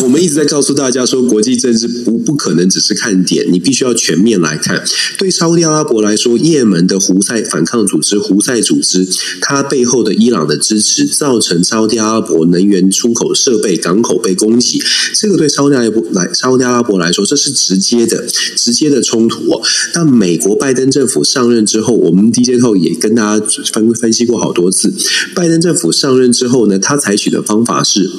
[0.03, 1.87] 我们一直在告诉大家说，国际政治。
[1.87, 4.83] 至不不可能只是看点，你必须要全面来看。
[5.17, 9.07] 对沙乌地阿拉伯来说，也门的胡塞反抗组织胡塞组织，
[9.41, 14.79] 它背后的伊朗的支持，造成沙乌地阿拉伯能源出口设备港口被攻击，
[15.15, 19.59] 这个对沙乌地阿拉伯来沙乌地阿拉伯来说，这是直接的直接的冲突哦。
[19.95, 24.93] 那美国拜登政府上任之后，我们 D J 头也跟大家分分析过好多次，
[25.33, 28.11] 拜登政府上任之后呢，他采取的方法是。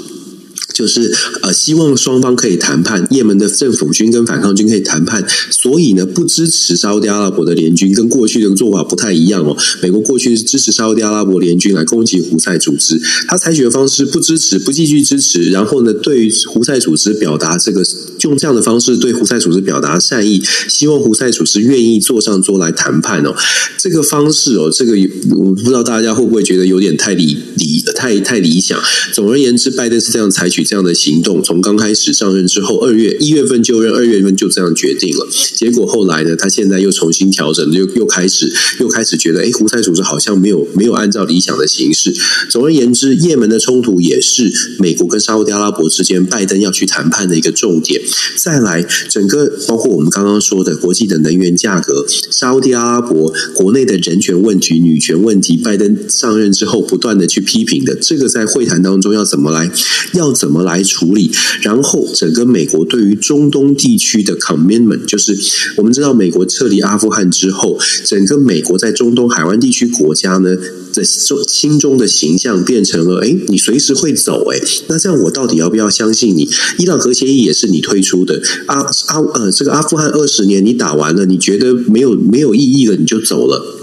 [0.72, 9.56] 就是呃，希望双方可以谈判，也门的政府军跟反抗军可以谈判，所以呢，不支持沙乌地阿拉伯的联军，跟过去的做法不太一样哦。
[9.82, 17.85] 美国过去是支持沙乌地阿拉伯联军来攻击胡塞组织，他采取的方式不支持，不继续支持，然后呢，对胡塞组织表达这个
[18.22, 23.35] 用这样的方式对胡塞组织表达善意，希望胡塞组织愿意坐上桌来谈判哦。
[23.76, 24.92] 这个方式哦，这个
[25.37, 28.80] 我不知道大家会不会觉得有点太理理太太理想。
[29.12, 30.62] 总而言之，拜登是这样采取。
[30.62, 35.27] 这样的行动从刚开始上任之后，二月一月份就任，二月份就这样决定了。
[35.57, 42.14] 结果后来呢，他现在又重新调整，又又开始又开始觉得，哎，胡塞组织好像没有没有按照理想的形式。
[42.48, 48.01] 总而言之，也门的冲突也是美国跟沙乌地阿拉伯之间拜登要去谈判的一个重点。
[48.37, 59.68] 再来，整个包括我们刚刚说的国际的能源价格，沙乌地阿拉伯国内的人权问题、女权问题，拜登上任之后不断的去批评的，这个在会谈当中要怎么来，
[60.14, 60.51] 要怎。
[60.52, 61.30] 怎么来处理？
[61.62, 65.34] 然后整个美国对于中东地区的 commitment，就是
[65.78, 70.54] 我们知道美国撤离阿富汗之后，整个美国在中东海湾地区国家呢
[70.92, 76.46] 的心中的形象变成了：哎，你随时会走，哎，那这样我到底要不要相信你？
[76.76, 83.82] 伊朗核协议也是你推出的，阿阿呃，这个阿富汗二十年你打完了，你觉得没有没有意义了，你就走了。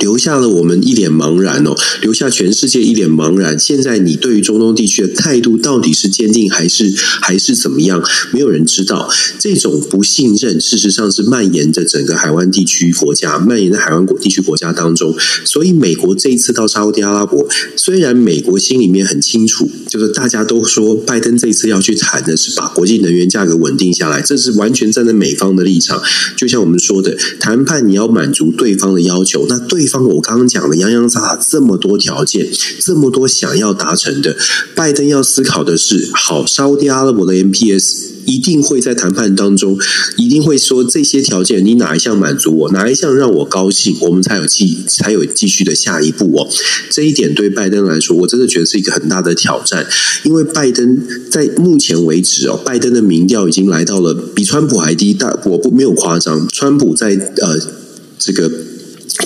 [0.00, 3.58] 留下了我们一脸茫然哦，留下全世界一脸茫然。
[3.58, 8.02] 现在你对于中东地区的态度到底是坚定还是还是怎么样？
[8.32, 9.10] 没有人知道。
[9.38, 15.14] 这种不信任，事实上是蔓延着整个海湾地区国家，蔓延在海湾国地区国家当中。
[15.44, 26.02] 所以美国这一次到沙乌地阿拉伯，虽然美国心里面很清楚，就是大家都说拜登这次要去谈的是把国际能源价格稳定下来，这是完全站在美方的立场。
[26.36, 29.90] 就像我们说的，谈判你要满足对方的要求，那对。
[29.90, 34.36] 方，我刚刚讲的洋洋洒洒这么多条件，这么多想要达成的，
[34.76, 39.76] 拜登要思考的是：好，沙乌地阿拉伯的 MPS 一定会在谈判当中，
[40.16, 46.46] 一定会说这些条件，你哪一项满足我，哪一项让我高兴，我们才有继才有继续的下一步哦。
[46.88, 49.84] 这一点对拜登来说，我真的觉得是一个很大的挑战，
[50.22, 57.58] 因为拜登在目前为止哦，拜登的民调已经来到了比川普还低，但我不没有夸张，川普在呃
[58.16, 58.48] 这个。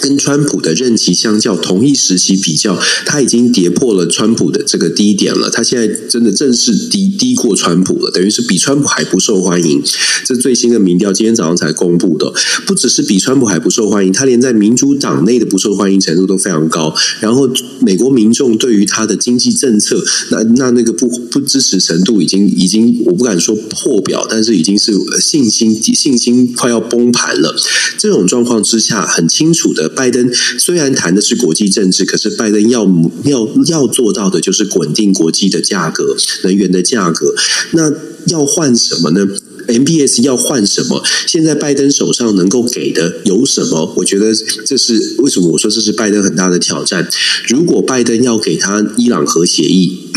[0.01, 5.51] 跟川普的任期相较，同一时期比较，他已经跌破了川普的这个低点了。
[5.51, 9.83] 他现在真的正式低低过川普了，等于是比川普还不受欢迎。
[10.25, 12.33] 这最新的民调今天早上才公布的，
[12.66, 16.94] 不只是比川普还不受欢迎，他连在民主党内的不受欢迎程度都非常高。
[17.20, 27.55] 然后美国民众对于他的经济政策，那那那个不不支持程度已经已经，我不敢说破表，但是已经是信心信心快要崩盘了。
[27.99, 29.88] 这种状况之下，很清楚的。
[29.90, 32.88] 拜登虽然谈的是国际政治，可是拜登要
[33.24, 37.34] 要要做到的就是稳定国际的价格、能源的价格。
[37.72, 37.92] 那
[38.28, 39.28] 要换什么呢
[39.68, 41.02] ？MBS 要换什么？
[41.26, 43.92] 现在拜登手上能够给的有什么？
[43.98, 44.34] 我觉得
[44.64, 47.06] 这是为什么我说这是拜登很大的挑战。
[47.48, 50.08] 如果拜登要给他伊朗核协议。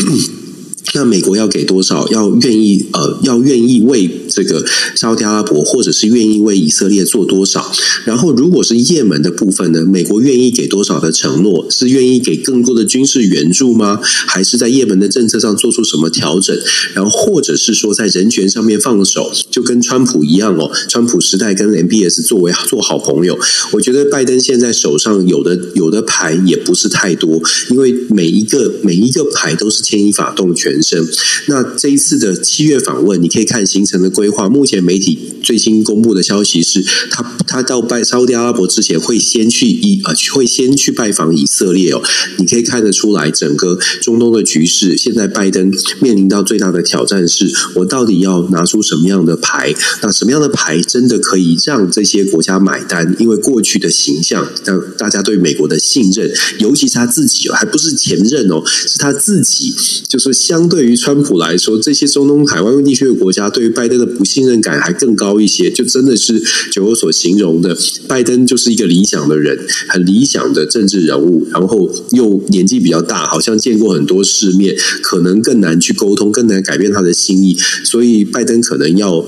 [0.94, 2.08] 那美国要给多少？
[2.08, 7.70] 要愿意呃，要愿意为这个沙特阿拉伯，或者是愿意为以色列做多少？
[8.04, 9.84] 然后，如果是也门的部分呢？
[9.84, 11.66] 美国愿意给多少的承诺？
[11.70, 14.00] 是愿意给更多的军事援助吗？
[14.02, 16.56] 还是在也门的政策上做出什么调整？
[16.94, 20.70] 然后，或者是说在人权上面放手，就跟川普一样哦。
[20.88, 23.38] 川普时代跟 MBS 作为做好朋友，
[23.72, 30.77] 我觉得拜登现在手上有的有的牌也不是太多，因为每一个每一个牌都是牵一发动全。
[30.82, 31.06] 生
[31.46, 34.48] 那这一次的七月访问，你可以看行程的规划。
[34.48, 42.02] 目前媒体最新公布的消息是，他他到拜沙特阿拉伯之前，会先去以呃会先去拜访以色列哦。
[42.38, 49.74] 你可以看得出来，整个中东的局势，现在拜登面临到最大的挑战是，我到底要拿出什么样的牌？
[50.02, 53.16] 那什么样的牌真的可以让这些国家买单？
[53.18, 59.74] 因为过去的形象，让大家对美国的信任，尤其是他自己哦，还不是前任哦，是他自己，
[60.08, 60.88] 就是相对。
[60.88, 65.70] 于川普来说，这些中东海湾地区的国家对于拜登的不信任感还更高一些。
[65.70, 67.76] 就真的是就我所形容的，
[68.06, 77.54] 拜登就是一个理想的人，很理想的政治人物，然后又年纪比较大，好像见过很多世面，可能更难去沟通，更难改变他的心意，
[77.84, 79.26] 所以拜登可能要。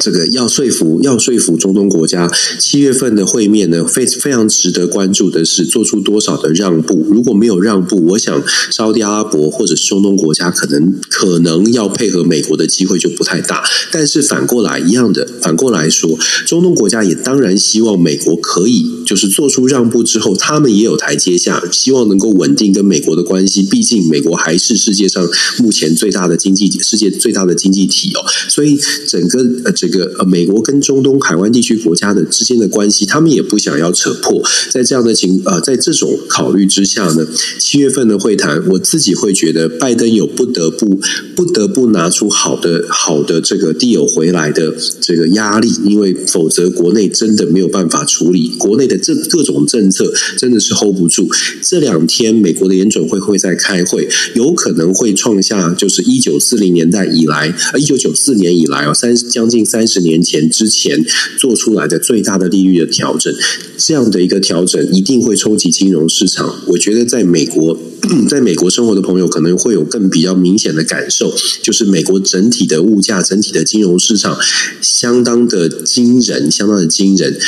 [0.00, 7.06] 这个要说服，要说服中东国家，七月份的会面呢，非非常值得关注的是，做出多少的让步。
[7.10, 13.64] 如果没有让步，我想沙乌地阿拉伯或者是中东国家可能可能要配合美国的机会就不太大。
[13.90, 23.62] 但是反过来一样的，反过来说，中东国家也当然希望美国可以就是做出让步之后，他们也有台阶下，希望能够稳定跟美国的关系。
[23.62, 25.26] 毕竟美国还是世界上
[25.58, 29.74] 目前最大的经济，世界最大的经济体哦，所以整个呃。
[29.78, 34.42] 这个呃，美国跟中东海湾地区国家的之间的关系，他们也不想要扯破。
[34.72, 37.24] 在这样的情呃，在这种考虑之下呢，
[37.60, 40.98] 七月份的会谈，我自己会觉得拜登有不得不
[41.36, 51.28] 不得不拿出好的好的这个 deal 回来的这个压力，因为否则国内真的没有办法处理国内的这各种政策，真的是 hold 不住。
[51.62, 59.67] 这两天美国的联准会会在开会，有可能会创下就是一九四零年代以来，呃，一九九四年以来哦，三将近。
[59.68, 61.04] 三十年前之前
[61.38, 63.32] 做出来的最大的利率的调整，
[63.76, 66.62] 这样的一个调整一定会冲击金融市场。
[66.68, 67.78] 我觉得在美国，
[68.28, 74.38] 在美国生活的朋友可能会有更比较明显的感受，就是美国整体的物价、整体的金融市场
[74.80, 77.38] 相当的惊人，相当的惊人。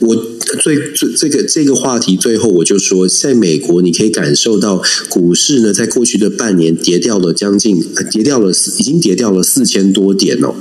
[0.00, 0.16] 我
[0.60, 10.54] 最最这个这个话题最后我就说，在美国你可以感受到股市呢，在过去的半年跌掉了将近，跌掉了已经跌掉了四千多点哦。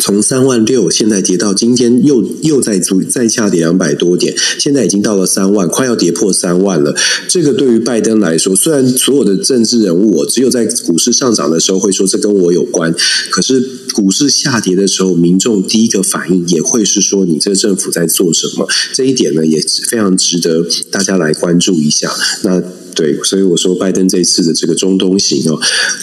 [0.00, 6.94] 从三万六现在跌到今天又又再足再下跌两百多点，现在已经到了三万，快要跌破三万了。
[7.28, 12.94] 这个对于拜登来说，虽然所有的政治人物，我只有在股市上涨的时候会说这跟我有关，
[13.30, 18.68] 可是股市下跌的时候，民众第一个反应也会是说你这个政府在做什么？
[18.92, 22.12] 这一点呢，也非常值得大家来关注一下。
[22.42, 22.62] 那。
[22.94, 25.58] 对，所以我说拜登这次的这个中东行哦，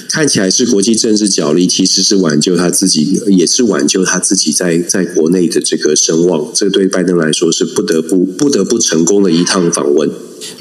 [0.09, 6.51] 看起来是国际政治角力，其实是挽救他自己，也是挽救他自己在在国内的这个声望。
[6.53, 10.09] 这对拜登来说是不得不不得不成功的一趟访问。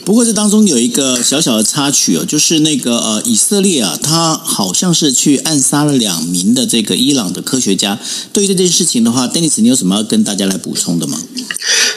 [0.05, 7.99] 不过这当中有一个小小的插曲哦，就是那个呃以色列啊，他好像是去暗杀了两名的这个伊朗的科学家。
[8.33, 11.21] 对于这件事情的话，Dennis，你有什么要跟大家来补充的吗？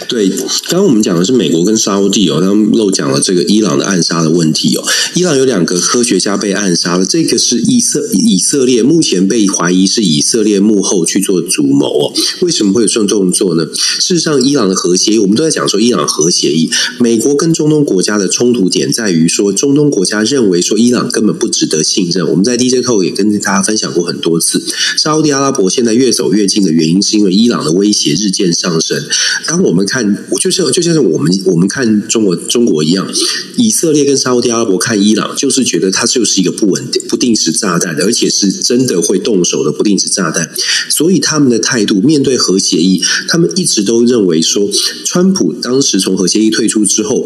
[0.08, 4.84] 对，刚刚我们讲的是美国跟沙乌地哦，他们漏讲了这个伊朗的暗杀的问题哦。
[5.16, 12.14] 伊朗有两个科学家被暗杀了，这个是以色以色列目前被怀疑是以色列幕后去做主谋哦。
[12.42, 13.66] 为什么会有这种动作呢？
[13.74, 16.70] 事实上，伊朗的核协议，我们都在讲说伊朗核协议，
[17.00, 22.30] 美国跟中东国家的冲突点在于说，中东国家认为说伊朗根本不值得信任。
[22.30, 24.62] 我们在 DJ Talk 也跟大家分享过很多次，
[24.96, 29.04] 沙乌地阿拉伯现在越走越近的原因，是因为伊朗的威胁日渐上升。
[29.48, 33.12] 当我们看，就像就像是我们我们看中国中国一样，
[33.58, 40.52] 以色列跟沙乌地阿拉伯看伊朗，就是觉得它就是一个不稳定、不定时炸弹，而且是真的会动手的不定时炸弹。
[40.90, 44.70] 所以他们的态度面对核协议，他们一直都认为说，
[45.04, 47.26] 川普当时从核协议退出之后。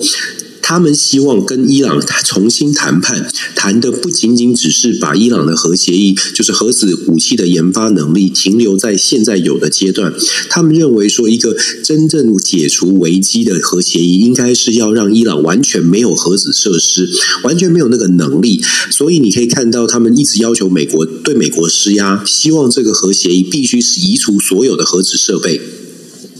[0.68, 10.14] 他们希望跟伊朗重新谈判，谈的不仅仅只是把伊朗的核协议，就是核子武器的研发能力停留在现在有的阶段。
[10.50, 17.10] 他们认为说，一个真正解除危机的核协议，应该是要让伊朗完全没有核子设施，
[17.44, 18.62] 完全没有那个能力。
[18.92, 25.62] 所以你可以看到，他们一直要求美国对美国施压，希望这个核协议必须是移除所有的核子设备。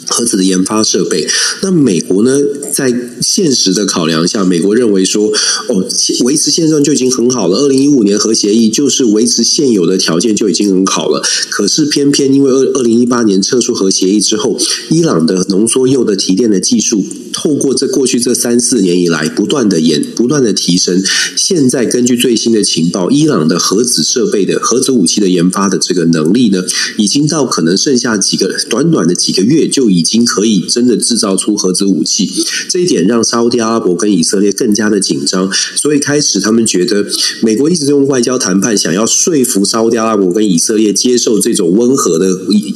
[0.10, 1.28] 核子的研发设备，
[1.62, 2.40] 那美国呢？
[2.74, 5.28] 在现实的考量下，美国认为说，
[5.68, 5.84] 哦，
[6.26, 7.58] 维持现状就已经很好了。
[7.58, 11.24] 二零一五年核协议就是维持现有的条件就已经很好了。
[11.50, 17.04] 可是偏偏因为二二零一八年撤出核协议之后，伊朗的浓缩铀的提炼的技术，
[17.34, 21.04] 透过这过去这三四年以来不断的演不断的提升。
[21.36, 26.64] 现在根据最新的情报，伊朗的核子设备的核子武器的研发的这个能力呢，
[26.98, 29.97] 已经到可能剩下几个短短的几个月就已。
[29.98, 32.30] 已经可以真的制造出核子武器，
[32.70, 37.04] 这一点让沙乌地阿拉伯跟以色列更加的紧张，所以开始他们觉得
[37.42, 42.28] 美国一直用外交谈判想要说服沙乌地阿拉伯跟以色列接受这种温和的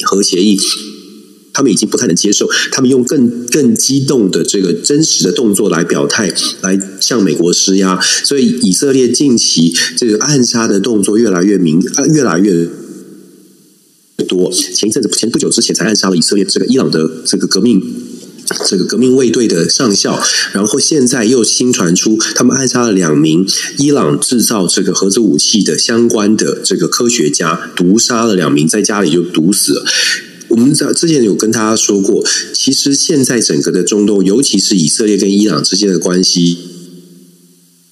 [0.03, 0.59] 核协议，
[1.53, 11.79] 他们已经不太能接受，他们用更更激动的这个真实的动作来表态，来向美国施压，所以以色列近期这个暗杀的动作越来越明，
[12.15, 12.67] 越来越。
[14.23, 17.81] 多前一阵子前不久之前才暗杀了以色列这个伊朗的这个革命
[18.67, 23.47] 这个革命卫队的上校，然后现在又新传出他们暗杀了两名
[23.77, 29.85] 伊朗制造这个核子武器的相关的这个科学家，毒杀了两名，在家里就毒死了。
[30.49, 36.57] 我们在之前有跟大家说过，其实现在整个的中东，尤其是以色列跟伊朗之间的关系。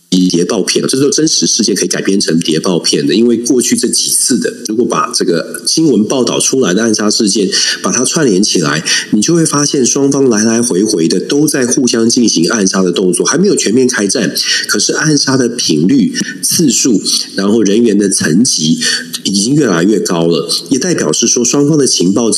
[0.10, 3.14] 以谍报片，这是真实事件可以改编成谍报片的。
[3.14, 7.48] 因为过去这几次的，如果把这个新闻报道出来的暗杀事件，
[7.84, 14.34] 把它串联起来，你就会发现双方来来回回的都在互相进行暗杀的动作，还没有全面开战，
[14.68, 17.00] 可是暗杀的频率、次数，
[17.36, 18.80] 然后人员的层级
[19.24, 22.32] 已经越来越高了，也代表是说双方的情报。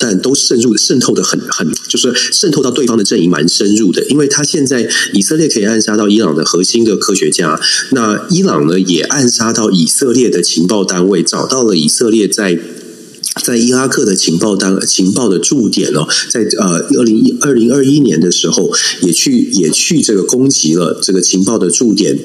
[0.00, 12.58] 但都渗入渗透的很很，就是渗透到对方的阵营蛮深入的，因为他现在以色列可以暗杀到伊朗的核心的科学家，那伊朗呢也暗杀到以色列的情报单位，找到了以色列在
[13.44, 18.72] 在伊拉克的情报单情报的驻点哦，在呃二零一二零二一年的时候，
[19.02, 22.18] 也去也去这个攻击了这个情报的驻点。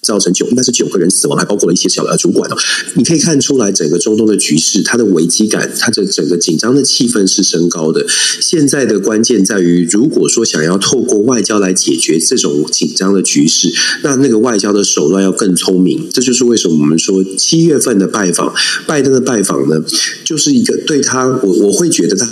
[0.00, 2.56] 造成九应该是九个人死亡，还包括了一些小的主管哦。
[2.94, 8.06] 你可以看出来，整个中东的局势，它的危机感，它的整个紧张的气氛是升高的。
[8.40, 13.72] 现在的关键在于，如果说想要透过外交来解决这种紧张的局势，
[14.02, 16.08] 那那个外交的手段要更聪明。
[16.12, 18.54] 这就是为什么我们说七月份的拜访，
[18.86, 19.82] 拜登的拜访呢，
[20.24, 22.28] 就是一个对他，我我会觉得他。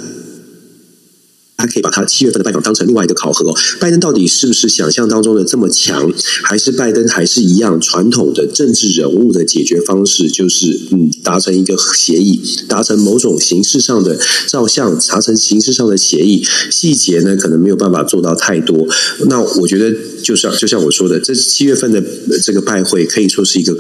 [1.57, 3.55] 他可以把他七月份的拜访当成另外一个考核哦。
[3.81, 6.13] 拜登到底是不是想象当中的这么强，
[6.45, 18.87] 还是拜登还是一样传统的政治人物的解决方式，就是嗯，达成一个协议，达成某种形式上的照相，达成形式上的协议，细节呢可能没有办法做到太多。
[19.27, 22.03] 那我觉得，就像就像我说的，这七月份的
[22.43, 23.77] 这个拜会可以说是一个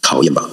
[0.00, 0.50] 考验吧。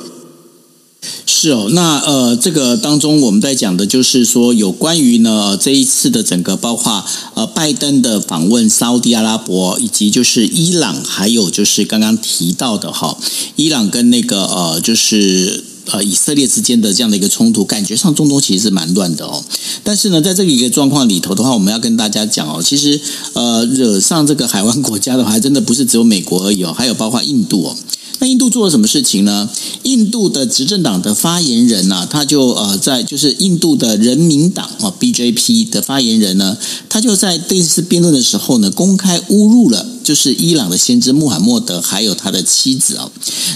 [1.43, 13.17] 是哦，那呃，这个当中我们在讲的就是说，有关于呢这一次的整个，包括呃拜登的访问沙乌地阿拉伯，以及就是伊朗，还有就是刚刚提到的哈，
[13.57, 19.43] 伊朗跟那个呃就是呃以色列之间的这样的一个冲突，感觉上中东其实是蛮乱的哦。
[19.83, 22.99] 但是呢，在这个一个状况里头的话，我们要跟大家讲哦，其实
[23.33, 27.75] 呃惹上这个海湾国家的话，还真的不是只有美国而已哦，还有包括印度哦。
[28.19, 29.49] 那印度做了什么事情呢？
[29.81, 36.57] 印度的执政党的发言人呢、他就呃在就是印度的人民党啊 BJP 的发言人呢，
[36.87, 43.11] 他就在这次辩论的时候呢，公开侮辱了就是伊朗的先知穆罕默德还有他的妻子啊。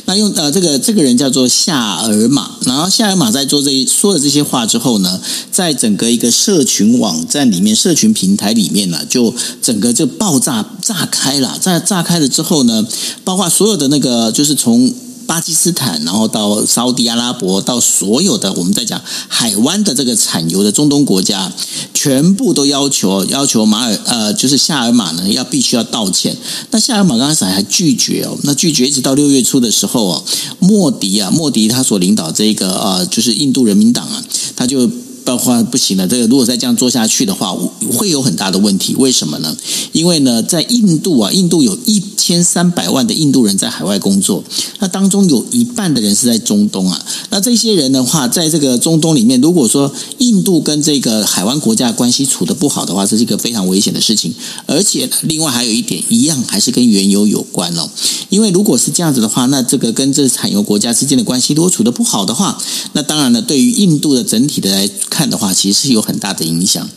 [0.06, 5.20] 那用呃这个这个人叫做夏尔马，然后夏尔马在做这一说了这些话之后呢，
[5.52, 12.88] 在整个一个社群网站里面、社群平台里面呢，就整个就爆炸炸开了，在炸开了之后呢，
[13.26, 14.56] 包括所有的那个就是。
[14.56, 14.92] 从
[15.28, 21.52] 巴基斯坦，然后到沙乌地阿拉伯，到所有的我们在讲海湾的这个产油的中东国家，
[21.94, 26.36] 全部都要求要求马尔呃，就是夏尔马呢要必须要道歉。
[26.72, 30.24] 那夏尔马刚开始还拒绝哦，那拒绝一直到六月初的时候哦，
[30.60, 34.24] 莫迪啊，莫迪他所领导这个呃，就是印度人民党啊，
[34.56, 34.90] 他就。
[35.34, 37.56] 的话不行了，这个如果再这样做下去的话，
[37.98, 38.96] 会有很大的问题。
[38.96, 39.56] 为什么呢？
[39.92, 44.44] 因为呢，在印度啊，印度有一千三百万的印度人在海外工作，
[44.80, 47.06] 那当中有一半的人是在中东啊。
[47.30, 54.34] 那这些人的话，在这个中东里面，如果说印度跟这个海湾国家关系处得不好的话，这是一个非常危险的事情。
[54.66, 57.90] 而且另外还有一点，一样还是跟原油有关哦。
[58.30, 62.58] 因为如果是这样子的话，那这个跟这产油国家之间的关系如果处得不好的话，
[62.94, 66.88] 那当然了，对于印度的整体的来看的话，其实是有很大的影响。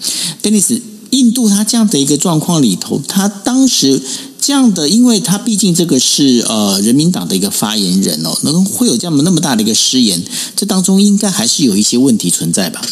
[0.42, 3.98] Dennis，印度他这样的一个状况里头，他当时
[4.38, 10.22] 这样的，因为他毕竟这个是呃人民党的一个发言人哦，能会有这样那么大的一个失言，
[10.54, 12.82] 这当中应该还是有一些问题存在吧？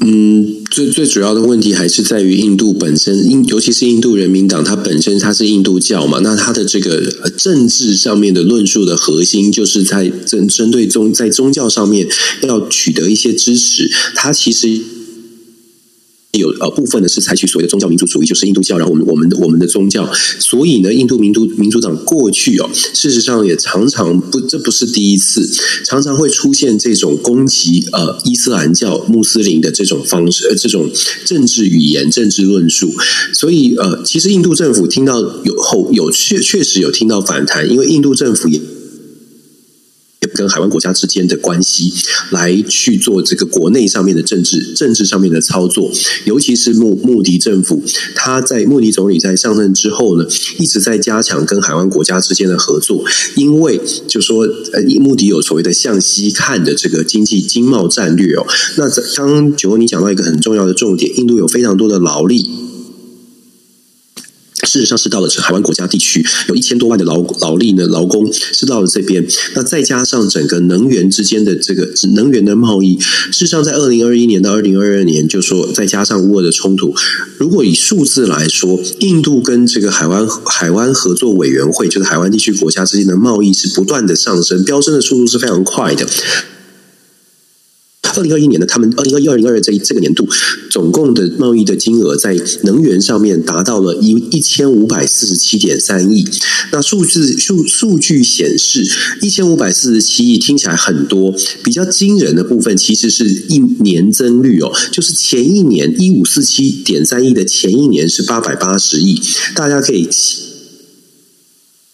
[0.00, 7.00] 嗯，最最主要的问题还是在于印度本身，印尤其是印度人民党，它本身它是印度教嘛，那它的这个
[7.36, 12.06] 政治上面的论述的核心，就是在针针对宗在宗教上面
[12.42, 14.80] 要取得一些支持，它其实。
[16.32, 20.08] 有呃部分呢是采取所谓的宗教民族主义，就是印度教，然后我们我们的我们的宗教，
[20.38, 25.50] 所以呢，印度民族民主党过去哦，事实上也常常不，这不是第一次，
[25.86, 30.90] 常常会出现这种攻击呃伊斯兰教穆斯林的这种方式，呃这种
[31.24, 32.94] 政治语言、政治论述，
[33.32, 38.60] 所以呃，其实印度政府听到有后有确确实有听到反弹，因为印度政府也。
[40.34, 41.92] 跟海湾国家之间的关系，
[42.30, 45.90] 来去做这个国内上面的政治政治上面的操作。
[46.24, 47.82] 尤其是穆穆迪政府，
[48.14, 50.26] 他在穆迪总理在上任之后呢，
[50.58, 53.04] 一直在加强跟海湾国家之间的合作，
[53.36, 58.46] 因为就说呃，穆迪有所谓的向西看的这个经济经贸战略哦。
[58.76, 62.67] 那刚刚九欧你讲到一个很重要的重点，印度有非常多的劳力。
[64.64, 69.26] 事实上是到了海湾国家地区，有一千多万的劳劳力呢，劳工是到了这边。
[69.54, 76.94] 那再加上整个能源之间的这个能源的贸易，事实上在二零二一年到二零二二年，就说再加上乌俄的冲突，
[77.36, 86.06] 如果以数字来说，印度跟这个海湾海湾合作委员会，就是海湾地区国家之间的贸易是不断的上升，飙升的速度是非常快的。
[88.16, 90.28] 二零二一年呢，他们二零二一、二零二二这这个年度，
[90.70, 96.26] 总共的贸易的金额在能源上面达到了一一千五百四十七点三亿。
[96.72, 98.86] 那数字数数据显示，
[99.22, 109.20] 一千五百四十七亿听起来很多，比较惊人的部分其实是一年增率哦，就是前一年一五四七点三亿的前一年是八百八十亿，
[109.54, 110.08] 大家可以。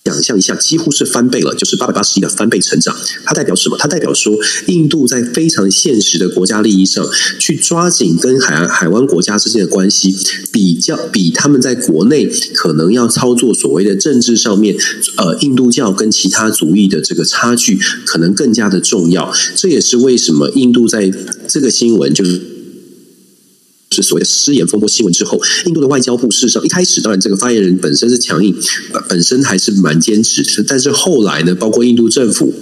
[0.05, 2.95] 想象一下，几乎是翻倍了，就是八百八十亿的翻倍成长。
[3.25, 3.77] 它代表什么？
[3.79, 7.03] 它代表说，印度在非常现实的国家利益上
[7.39, 10.15] 去抓紧跟海岸海湾国家之间的关系，
[10.53, 14.77] 比较比他们在国内可能要操作所谓的政治上面，
[15.17, 19.33] 呃，印度教跟其他族裔的这个差距可能更加的重要。
[19.57, 21.11] 这也是为什么印度在
[21.49, 22.54] 这个新闻就是。
[23.95, 28.55] 是所谓的失言风波新闻之后，印度的外交部事实上一开始，当然这个发言人本身是强硬，
[29.09, 32.53] 本身还是蛮坚持，但是后来呢，包括印度政府、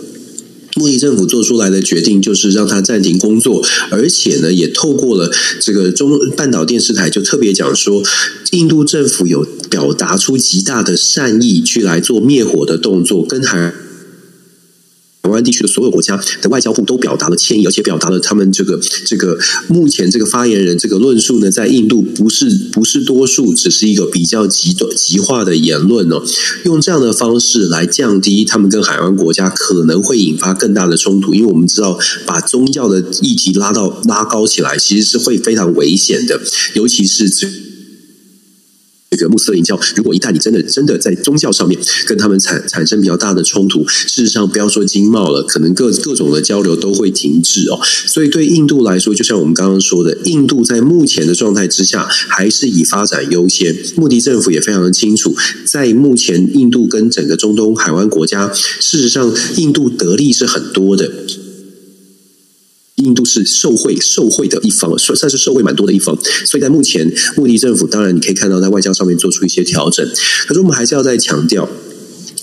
[0.76, 8.02] 莫迪政府做出来的决定，就是让他暂停工作，而且呢，也透过了这个中半岛电视台就特别讲说，
[8.50, 13.72] 印度政府有表达出极大的善意去来做灭火的动作，跟海。
[15.22, 26.20] 台湾地区的所有国家的外交部都表达了歉意，而且表达了他们这个这个目前这个发言人这个论述呢，在印度不是不是多数，只是一个比较极端极化的言论哦。
[26.64, 31.96] 用这样的方式来降低他们跟海湾国家可能会引发更大的冲突，因为我们知道
[32.26, 36.40] 把宗教的议题拉到拉高起来，其实是会非常危险的，
[36.74, 37.30] 尤其是
[39.16, 39.22] 这。
[39.22, 47.78] 个穆斯林教，如果一旦你真的真的在宗教上面跟他们产产生比较大的冲突，事实上不要说经贸了，可能各各种的交流都会停滞哦。
[47.84, 53.72] 所以对印度来说，就像我们刚刚说的，印度在目前的状态之下，还是以发展优先。
[53.94, 55.32] 穆迪政府也非常的清楚，
[55.64, 61.08] 在目前印度跟整个中东海湾国家，事实上印度得利是很多的。
[62.96, 70.06] 印度是受惠受惠的一方，算算是受惠蛮多的一方，所以在目前，穆迪政府当然你可以看到在外交上面做出一些调整，
[70.46, 71.68] 可是我们还是要再强调，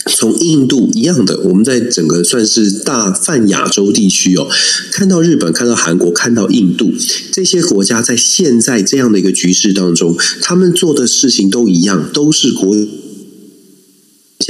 [0.07, 4.47] 从印度一样的，我们在整个算是大泛亚洲地区哦，
[4.91, 6.91] 看到日本、看到韩国、看到印度
[7.31, 12.75] 这些国家，在现在这样的一个局势当中，他们做的事情都一样，都是国。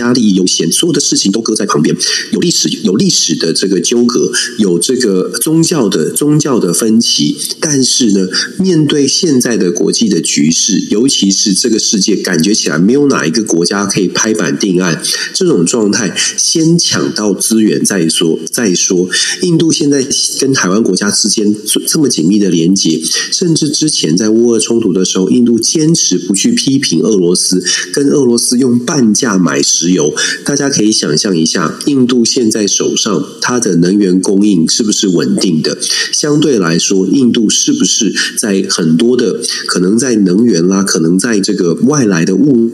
[0.04, 1.96] 家利益优先，所有的事情都搁在旁边。
[2.32, 7.36] 有历史，有历史的这个纠葛，有这个宗教的宗教的分歧。
[7.60, 8.28] 但是呢，
[8.58, 15.02] 面对现在的国际的局势，尤其是这个世界感觉起来没有哪一个国家可以拍板定案，
[15.34, 18.40] 这种状态，先抢到资源再说。
[18.52, 19.10] 再说，
[19.42, 20.06] 印度现在
[20.40, 21.56] 跟台湾国家之间
[21.88, 30.14] 这么紧密的连接，甚至之前在乌俄冲突的时候，印度坚持不去批评俄罗斯，跟俄罗斯用半价买石油，
[30.44, 35.78] 大家可以想象一下，印度现在手上它的能源供应是不是稳定的？
[36.12, 42.72] 相对来说，印度是不是在很多的可能在能源啦，可能在这个外来的物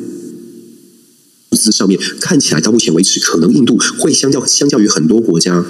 [1.52, 5.66] 资上面，看起来到目前为止，可能印度会相较相较于很多国家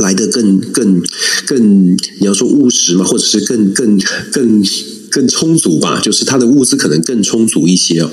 [0.00, 1.02] 来的更更
[1.46, 4.00] 更，你要说务实嘛，或者是更更
[4.32, 4.64] 更
[5.10, 6.00] 更充足吧？
[6.00, 8.10] 就是它的物资可能更充足一些哦。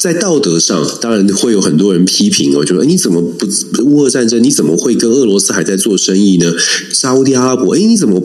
[0.00, 3.46] 在道德上，当然会有很多人批评我，就说你怎么不
[3.84, 4.42] 乌俄战争？
[4.42, 6.50] 你怎么会跟俄罗斯还在做生意呢？
[6.90, 8.18] 沙乌地阿拉伯，哎，你怎么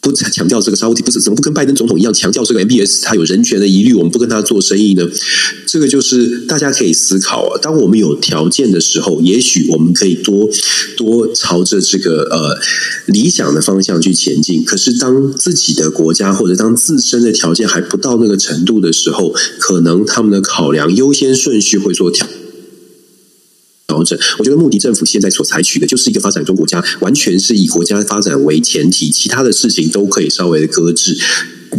[0.00, 0.10] 不？
[0.12, 5.08] 强调这个沙乌地不是怎么不跟拜登总统一样强调这个 MBS 他有人权的疑虑，我们不跟他做生意呢？
[5.66, 7.58] 这个就是大家可以思考啊。
[7.62, 10.50] 当我们有条件的时候，也许我们可以多
[10.96, 12.58] 多朝着这个呃
[13.06, 14.64] 理想的方向去前进。
[14.64, 22.26] 可是当自己的国家或者当自身的条件还不到那个程度的时候，可能他们的考量优先顺序会做调。
[23.90, 31.18] 调整，我觉得穆迪政府现在所采取的就是一个发展中国家，完全是以国家发展为前提，其他的事情都可以稍微的搁置。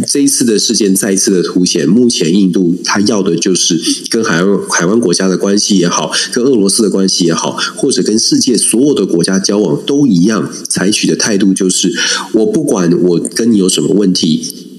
[0.06, 3.78] 这一次的事件再一次的凸显，目前印度他要的就是
[4.10, 11.92] 跟海湾海湾国家的关系也好，跟俄罗斯的关系也好，或者跟世界所有的国家交往都一样，采取的态度就是，
[12.32, 14.71] 我不管我跟你有什么问题，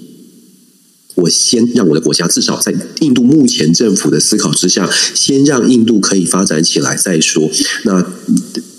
[1.16, 7.50] 我先让我的国家至少在印度目前政府的思考之下，先让印度可以发展起来再说。
[7.84, 8.06] 那。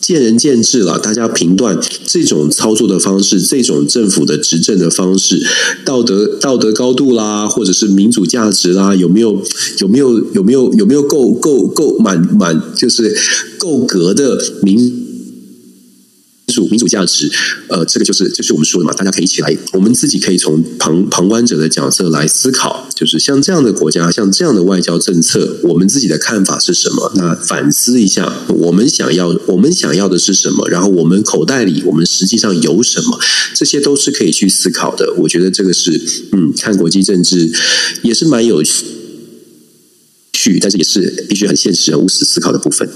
[0.04, 5.42] 见仁见智了，大家评断这种操作的方式，这种政府的执政的方式，
[5.82, 9.42] 道德道德高度啦，或者是民主价值啦，有没有
[9.78, 13.16] 有没有有没有有没有够够够满满，就是
[13.56, 15.03] 够格的民。
[16.54, 17.30] 主民主价值，
[17.68, 27.12] 呃，这个就是就是我们说的嘛，大家可以一起来，我们自己可以从旁旁观者的角色来思考，就是像这样的国家，像这样的外交政策，我们自己的看法是什么？
[27.16, 30.68] 那反思一下，我们想要我们想要的是什么？
[30.68, 33.18] 然后我们口袋里我们实际上有什么？
[33.54, 35.12] 这些都是可以去思考的。
[35.18, 36.00] 我觉得这个是，
[36.32, 37.50] 嗯，看国际政治
[38.02, 38.84] 也是蛮有趣。
[40.60, 42.88] 但是也是必须很现实、很务实思考的部分。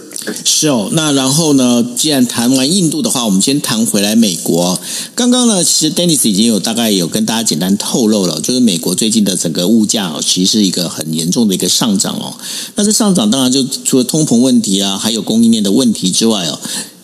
[0.45, 1.85] 是哦，那然后呢？
[1.97, 4.79] 既然谈完印度的话，我们先谈回来美国。
[5.15, 12.35] 刚刚呢，其实 Dennis 已经有大概有跟大家简单透露了，就是美国最近的整个物价哦，其实是一个很严重的一个上涨哦。
[12.75, 16.59] 那这上涨当然就除了通膨问题啊，还有供应链的问题之外哦。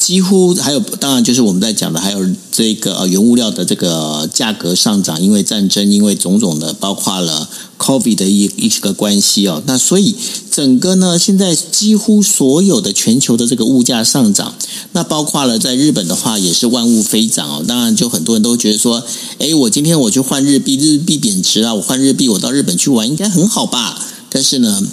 [0.04, 2.20] 几乎还有，当然就是我们在讲的，还有
[2.52, 7.48] 这个呃原物料的这个价格上涨，因为战争，因为种种的，包括了
[7.78, 9.62] COVID 的一一个关系哦。
[9.64, 10.14] 那所以
[10.50, 14.54] 整个呢，现在几乎所有的全球的这个物价上涨，
[14.92, 17.64] 那包括了在日本的话，也是万物飞涨哦。
[17.66, 19.02] 当然，就很多人都觉得说，
[19.38, 23.98] 诶，我今天我去换日币，日币贬值啊，我换日币，我到日本去玩应该很好吧？
[24.28, 24.86] 但是呢。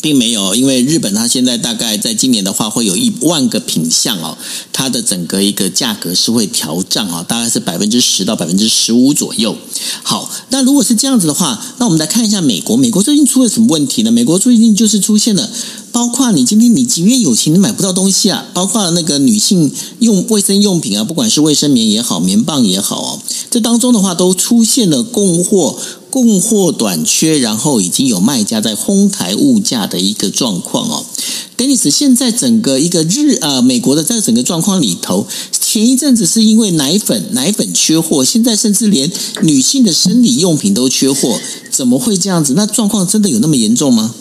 [0.00, 4.36] 并没有，因为日本它现在大概在今年的话，会有一万个品项哦，
[4.72, 9.56] 它的整个一个价格是会调涨啊，大概是百分之十到百分之十五左右。
[10.02, 14.10] 好，那如果是这样子的话，那我们来看一下美国，美国最近出了什么问题呢？
[14.10, 15.50] 美国最近就是出现了，
[15.90, 23.20] 包括你今天你即便有钱，你买不到东西啊，包括那个女性用卫生用品啊，不管是卫生棉也好，棉棒也好哦，
[23.50, 25.78] 这当中的话都出现了供货。
[26.14, 31.04] 供货短缺，然后已经有卖家在哄抬物价的一个状况哦。
[31.56, 39.10] Dennis，现在整个一个日呃美国的在整个状况里头，前一阵子是因为奶粉奶粉缺货，现在甚至连
[39.42, 42.54] 女性的生理用品都缺货，怎么会这样子？
[42.54, 44.14] 那状况真的有那么严重吗？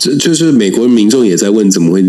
[0.00, 2.04] 这就是美国民众也在问，怎么会？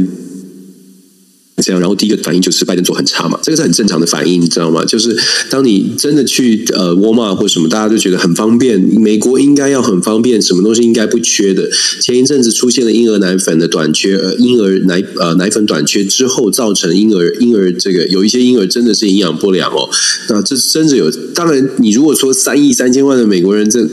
[1.62, 4.84] 这样，然后第一个反应就是拜登做很差嘛，这个是很正常的反应，你知道吗？
[4.86, 5.16] 就是
[5.50, 11.70] 当你真的去呃沃尔玛或什么，大家都觉得很方便，美国应该要很方便，什么东西应该不缺的。
[12.02, 19.90] 前一阵子出现了婴儿奶粉的短缺，呃，婴儿奶呃奶粉短缺之后，造成婴儿婴儿这个有一些婴儿真的是营养不良哦。
[20.30, 23.88] 那这真的有，当然你如果说三亿三千万的美国人这。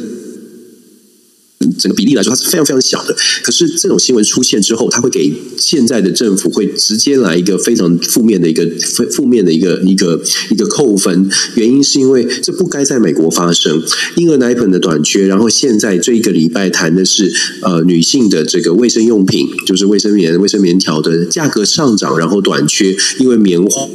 [1.76, 3.14] 整个比例来说，它是非常非常小的。
[3.42, 11.28] 可是这种新闻出现之后，它会给现在的政府会直接来一个非常负面的一个负负面的一个一个一个扣分。
[11.54, 13.82] 原因是因为这不该在美国发生，
[14.16, 15.26] 婴儿奶粉的短缺。
[15.26, 23.88] 然后现在这一个礼拜谈的是呃女性的这个卫生用品，就是卫生棉、卫生棉条的价格上涨，然后短缺，因为棉花。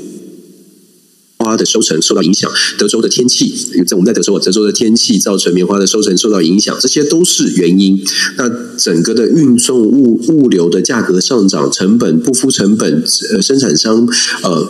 [1.43, 3.53] 花的收成受到影响，德州的天气，
[3.85, 8.01] 在我们在德州，德州的天气造成棉花的收成受到影响，这些都是原因。
[8.37, 14.07] 那整个的运送物物流的价格上涨，成本不敷成本，呃，生产商
[14.43, 14.67] 呃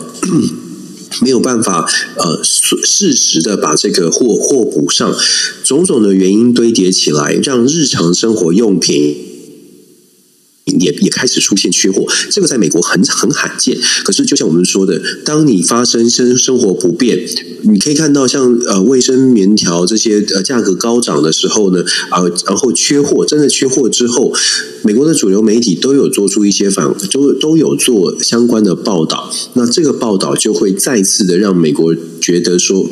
[1.22, 5.14] 没有办法呃适时的把这个货货补上，
[5.62, 9.33] 种种的原因堆叠起来，让日常生活用品。
[10.64, 13.78] 也也开始出现缺货，这个在美国很很罕见。
[14.02, 17.26] 可是就像我们说的，当你发生生生活不便，
[17.62, 24.32] 你可以看到像呃卫生棉条这些呃价格高涨的时候呢，啊、呃，然后缺货，真的缺货之后，
[24.82, 29.30] 美国的主流媒体都有做出一些反，都都有做相关的报道。
[29.52, 32.88] 那这个报道就会再次的让美国觉得说。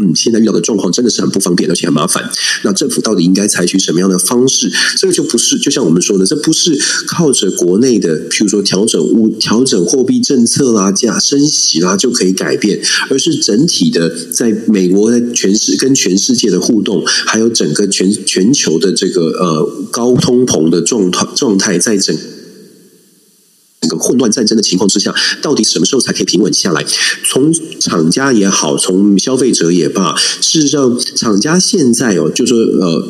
[0.00, 2.30] 嗯，现在遇到的状况真的是很不方便，而且很麻烦。
[2.62, 4.70] 那政府到底应该采取什么样的方式？
[4.96, 22.16] 这个就不是，就像我们说的，这不是靠着国内的，譬如说调整物、调整货币政策啦、加升息啦就可以改变，而是整体的，在美国的全世跟全世界的互动，还有整个全全球的这个呃高通膨的状态状态，在整。
[23.88, 26.84] 个混乱战争的情况之下，到底什么时候才可以平稳下来？
[27.24, 33.08] 从厂家也好，从消费者也罢，事实上，厂家现在哦，就说呃，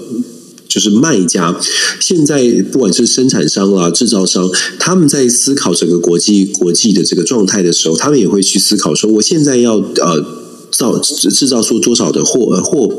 [0.69, 1.59] 就是卖家，
[2.01, 10.45] 现在不管是生产商啊、制造商，他们在思考整个国际国际的这个状态的时候，他们也会去思考说，我现在要呃。
[10.69, 12.93] 造制造出多少的货呃货。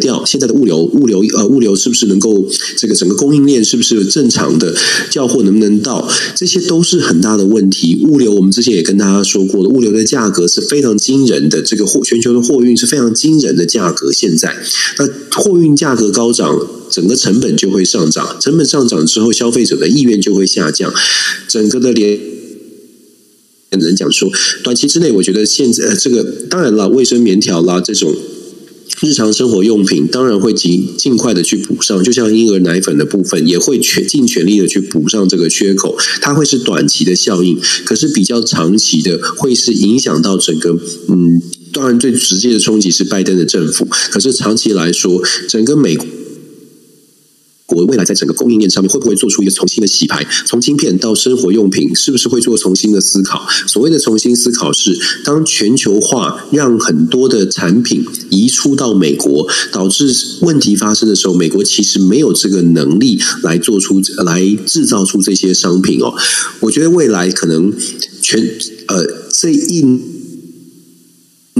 [0.00, 2.46] 掉现在的物流物流呃物流是不是能够
[2.78, 4.74] 这个整个供应链是不是正常的
[5.10, 8.04] 交货能不能到这些都是很大的问题。
[8.08, 14.10] 物流我们之前也跟大家说过了，物流的价格是非常惊人的，这个货全球的货运是非常惊人的价格。
[14.10, 14.56] 现在
[14.98, 15.06] 那
[15.42, 20.92] 货运价格高涨，整个成本就会上涨，成本上涨之后，消费者的意愿就会下降，
[21.46, 22.18] 整个的连
[23.70, 24.30] 人讲说，
[24.62, 28.14] 短期之内，我觉得现在这个当然了，卫生棉条啦这种。
[29.00, 40.78] 日常生活用品当然会尽尽快的去补上，就像婴儿奶粉的部分也会全尽全力的去补上这个缺口，它会是短期的效应，可是比较长期的会是影响到整个
[41.08, 45.96] 嗯，当然最直接的冲击是拜登的政府，可是长期来说，整个美
[47.74, 47.84] 国。
[47.84, 50.24] 国未来在整个供应链上面会不会做出一个重新的洗牌？
[50.46, 53.44] 从芯片到生活用品，是不是会做重新的思考？
[53.66, 66.14] 所谓的重新思考是，当全球化让很多的产品移出到美国，导致问题发生的时候，美国其实没有这个能力来做出、来制造出这些商品哦。
[66.60, 67.72] 我觉得未来可能
[68.22, 68.40] 全
[68.86, 70.13] 呃这一。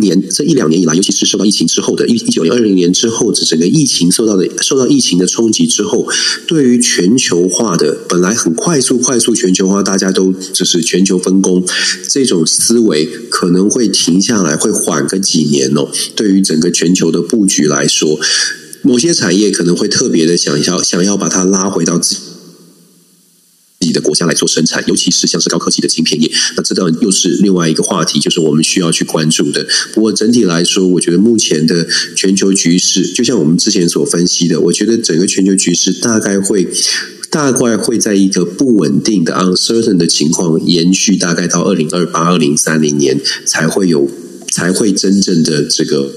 [0.01, 6.09] 年这一两年以来，尤其是受到疫情之后的，一一九年、二零年之后，这整个疫情受到的受到疫情的冲击之后，
[6.49, 11.65] 对于全球化的本来很快速、快速全球化，大家都就是全球分工
[12.09, 15.89] 这种思维可能会停下来，会缓个几年哦。
[16.17, 18.19] 对于整个全球的布局来说，
[18.83, 22.21] 某些产业可能会特别的想要想要把它拉回到自己。
[23.85, 29.67] 自己的国家来做生产，尤其是像是高科技的晶片业，那这当然又是另外一个话题，就是我们需要去关注的。
[29.93, 36.67] 不过整体来说，我觉得目前的全球局势，就像我们之前所分析的，我觉得整个全球局势大概会
[37.29, 44.09] 大概会在一个不稳定的 uncertain 的情况延续，大概到二零二八、二零三零年才会有
[44.51, 46.11] 才会真正的这个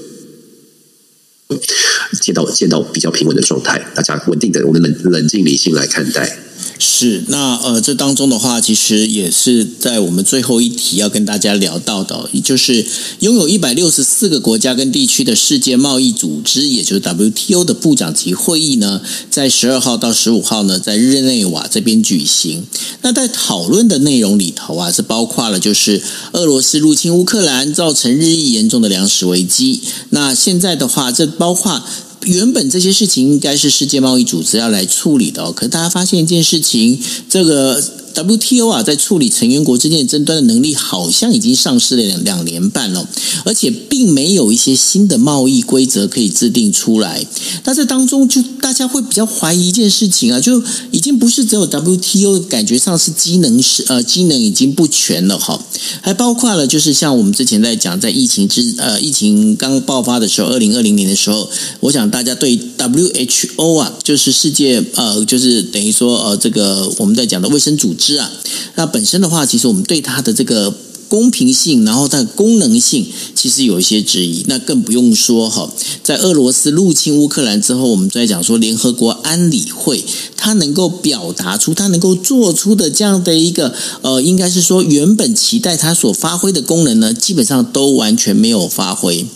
[2.22, 6.47] 见到见到比较平稳的状态，大家稳定的，我们冷冷静理性来看待。
[6.80, 12.86] 是，那呃，这当中的话，其实也是在我们最后一题要跟大家聊到的，也就是
[13.18, 22.64] 拥有一百六十四个国家跟地区的世界贸易组织，也就是 WTO 的部长级会议呢，在十二号到十五号呢，在日内瓦这边举行。
[23.02, 26.00] 那在讨论的内容里头啊，是包括了就是
[26.32, 29.80] 俄罗斯入侵乌克兰，造成日益严重的粮食危机。
[30.10, 31.82] 那现在的话，这包括。
[32.24, 36.98] 原本这些事情应该是世界贸易组织要来处理的哦，可是大家发现一件事情，
[37.28, 37.82] 这个。
[38.14, 43.08] WTO 啊，在处理成员国之间争端的能力好像已经丧失了两两年半了，
[43.44, 47.24] 而且并没有一些新的贸易规则可以制定出来。
[47.64, 55.60] 那这当中，就大家会比较怀疑一件事情啊，就已经不是只有 WTO 感觉上是机能是呃机能已经不全了哈，
[56.00, 61.48] 还包括了就是像我们之前在讲，在疫情之呃疫情刚爆发的时候，二零二零年的时候，
[61.80, 68.16] 我想大家对 WHO 啊，就是世界呃就是等于说呃这个我们在讲的卫生组知。
[68.16, 68.30] 啊，
[68.76, 70.72] 那本身的话，其实我们对它的这个
[71.08, 74.44] 公平性，然后它的功能性，其实有一些质疑。
[74.46, 75.70] 那更不用说哈，
[76.02, 80.04] 在俄罗斯入侵乌克兰之后，我们在讲说联合国安理会，
[80.36, 89.26] 它能够表达出，它能够做出的这样的一个呃，应该是说原本期待它所发挥的功能呢，基本上都完全没有发挥。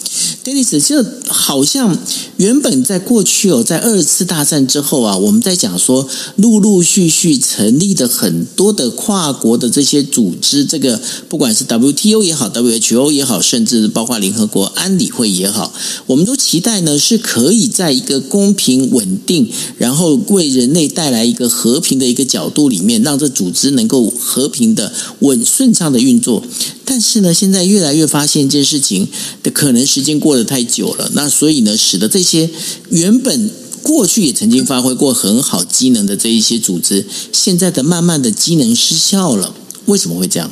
[0.44, 1.96] Dennis，就好像
[2.36, 15.72] 原本在过去哦，在二次大战之后啊，我们在讲说陆陆续续成立的很多的跨国的这些组织，这个不管是 WTO 也好，WHO 也好，甚至包括联合国安理会也好，
[16.06, 19.48] 我们都期待呢是可以在一个公平稳定，
[19.78, 26.42] 然后为人类带来一个和平的一个角度里面，让这组织能够和平的稳顺畅的运作。
[26.84, 29.08] 但是呢，现在越来越发现一件事情
[29.42, 32.50] 的可能时间过得太久了，那所以呢，使得这些
[32.90, 33.50] 原本
[33.82, 39.54] 过去也曾经发挥过很好机能的这一些组织，现在的慢慢的机能失效了。
[39.86, 40.50] 为什么会这样？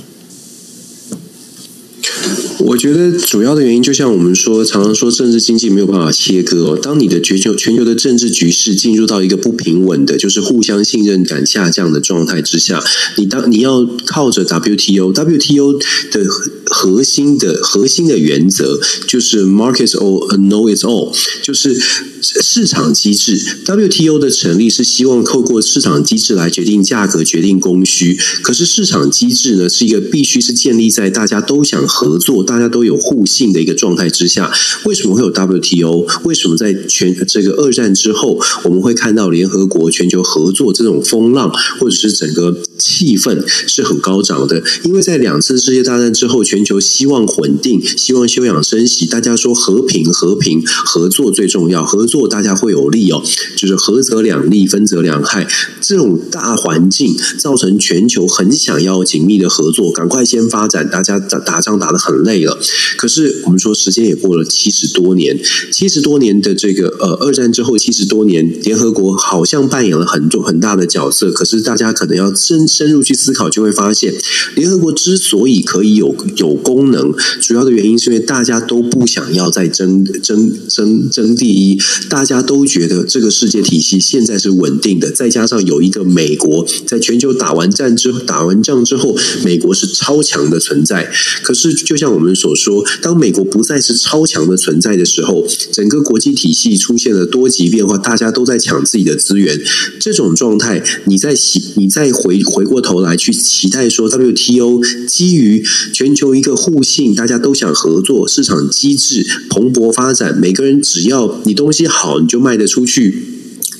[2.58, 6.76] 我觉得主要的原因，就像我们说，常常说政治经济没有办法切割。
[6.76, 12.82] 当你的全球全球的政治局势进入到一个不平稳的，就是互相信任感下降的状态之下，
[13.16, 15.78] 你当你要靠着 WTO，WTO
[16.12, 16.26] 的
[16.70, 21.80] 核心的核心的原则就是 Markets all know it all，就是。
[22.22, 28.14] 市场机制，WTO 的成立是希望透过市场机制来决定价格、决定供需。
[28.42, 34.52] 可是市场机制呢，是一个必须是建立在大家都想合作、大家都有互信的一个状态之下。
[34.84, 36.06] 为什么会有 WTO？
[36.24, 41.50] 为什么在全这个二战之后，我们会看到联合国全球合作这种风浪，
[41.80, 44.62] 或者是整个气氛是很高涨的？
[44.84, 52.10] 因为在两次世界大战之后，全全球希望稳定，希望休养生息，大家说和平、和平、合作最重要，合。
[52.10, 53.22] 作大家会有利哦，
[53.56, 55.46] 就是合则两利，分则两害。
[55.80, 60.90] 这种大环境造成全球很想要紧密的合作，赶快先发展。
[60.90, 62.58] 大家打打仗打得很累了，
[62.96, 65.40] 可是我们说时间也过了七十多年，
[65.70, 71.30] 七十多年的这个呃二战之后七十多年，联合国好像扮演了很多很大的角色。
[71.30, 74.12] 可是大家可能要深深入去思考，就会发现，
[74.56, 81.80] 联合国之所以可以有有功能，主要的原因是因为大家都不想要再争争争争第一。
[82.08, 91.10] 大家都觉得这个世界体系现在是稳定的，再加上有一个美国，在全球打完战之后，打完仗之后，美国是超强的存在。
[91.42, 99.60] 可是，就像我们所说，当美国不再是超强的存在的时候，整个国际体系出现了多极变化，大家都在抢自己的资源。
[99.98, 101.34] 这种状态，你再
[101.76, 111.86] 你再回回过头来去期待说，WTO 基于全球一个互信，大家都想合作，市场机制蓬勃发展，每个人只要你东西。
[111.86, 113.22] 好，你就卖得出去，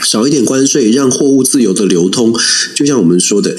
[0.05, 2.35] 少一点关税，让货物自由的流通。
[2.75, 3.57] 就像我们说的，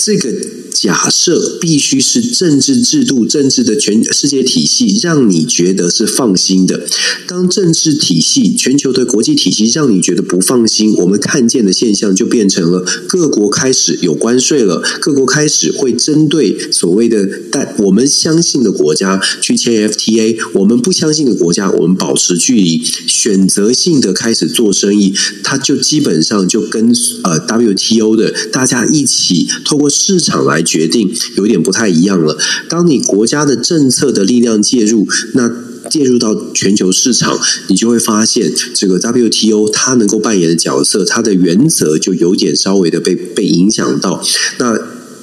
[0.00, 0.34] 这个。
[0.72, 6.86] 假设必须是政治制度、政治的全世界体系，让你觉得是放心的。
[7.26, 26.94] 当政治体系、全球的国际体系让你觉得不放心，我们看见的现象就变成了各国开始有关税了，各国开始会针对所谓的但我们相信的国家去签 FTA，我们不相信的国家我们保持距离，选择性的开始做生意，它就基本上就跟
[27.24, 30.64] 呃 WTO 的大家一起透过市场来。
[30.70, 32.38] 决定有点不太一样了。
[32.68, 35.50] 当你国家的政策的力量介入，那
[35.90, 37.36] 介入到全球市场，
[37.66, 44.22] 你就会发现这个 WTO 它能够扮演的角色，它的原则就有点稍微的被被影响到。
[44.58, 44.78] 那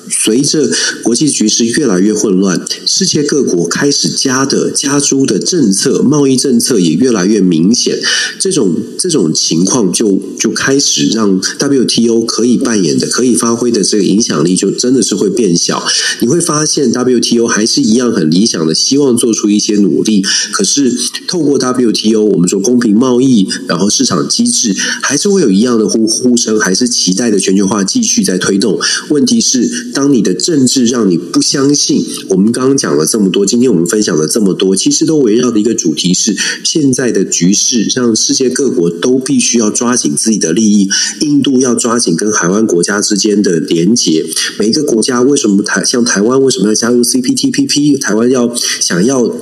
[0.09, 0.69] 随着
[1.03, 7.99] 国际局势越来越混乱，世界各国开始加的加诸的政策，贸易政策也越来越明显。
[8.39, 15.85] 这种这种情况就就开始让 WTO 可以扮演的、可以发挥的这个影响力，就真的是会变小。
[16.21, 20.23] 你会发现 WTO 还是一样很理想的，希望做出一些努力。
[20.51, 20.95] 可是
[21.27, 28.79] 透过 WTO，我们说公平贸易，然后市场机制，还是会有一样的呼呼声，还是期待的全球化继续在推动。
[29.09, 29.91] 问题是。
[29.97, 40.87] 当你的政治让你不相信，我们刚刚讲了这么多，今天我们分享了这么多，其实都围绕的一个主题是：现在的局势让世界各国都必须要抓紧自己的利益。
[41.21, 44.23] 印度要抓紧跟海湾国家之间的连结。
[44.59, 47.99] 每一个国家为什么台像台湾为什么要加入 CPTPP？
[47.99, 49.33] 台湾要想要。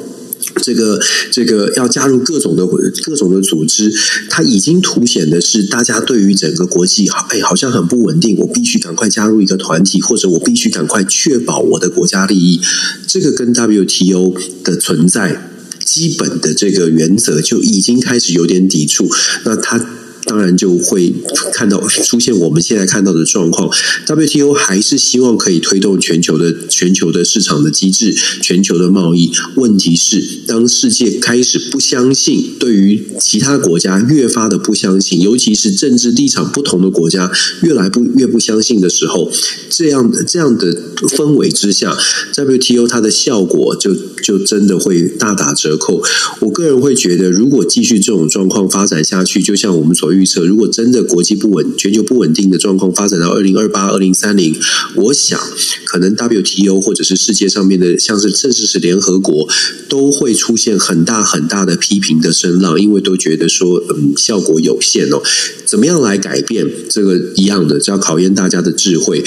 [0.62, 2.66] 这个这个要加入各种的
[3.04, 3.94] 各种的组织，
[4.30, 8.38] 它已经凸显的是大家对于整个国际好，哎，好像很不稳定。
[8.38, 12.62] 我必须赶快加入一个团体，或者我必须赶快确保我的国家利益。
[13.08, 15.52] 这个跟 WTO 的存在
[15.84, 19.10] 基本的这个原则就已经开始有点抵触。
[19.44, 19.86] 那它。
[20.26, 21.14] 当然就会
[21.54, 23.70] 看到出现我们现在看到的状况。
[24.08, 29.32] WTO 还是希望可以推动全球的全球的市场的机制、全球的贸易。
[29.56, 39.32] 问题是，当世界开始不相信，对于其他国家越发的不相信，尤其是政治立场不同的国家越来不越不相信的时候，
[39.70, 40.74] 这样的这样的
[41.10, 41.96] 氛围之下
[42.36, 46.02] ，WTO 它的效果就就真的会大打折扣。
[46.40, 54.56] 我个人会觉得，如果继续这种状况发展下去，就像我们所预测，如果真的国际不稳、全球不稳定的状况发展到二零二八、二零三零，
[54.96, 55.40] 我想
[55.86, 59.48] 可能 WTO 或者是世界上面的，像是甚至是联合国，
[59.88, 65.22] 都会出现很大很大的批评的声浪，因为都觉得说，嗯，效果有限哦。
[65.66, 69.24] 怎么样来改变这个一样的，就要考验大家的智慧。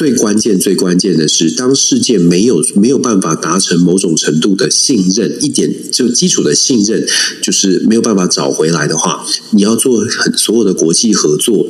[0.00, 7.06] 最关键、最关键的是，当世界没有没有办法达成某种程度的信任，一点就基础的信任，
[7.42, 11.68] 就是没有办法找回来的话，你要做很所有的国际合作。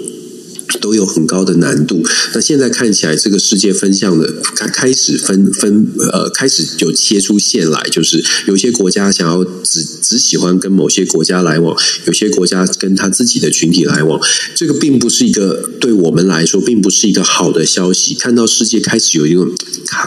[0.81, 2.03] 都有很高的难度。
[2.35, 14.21] 那现在看起来，这个世界分向的开开始分分呃，开始有切出线来，就是有些国家想要只只喜欢跟某些国家来往，有些国家跟他自己的群体来往。
[14.55, 18.15] 这个并不是一个对我们来说，并不是一个好的消息。
[18.15, 19.47] 看到世界开始有一个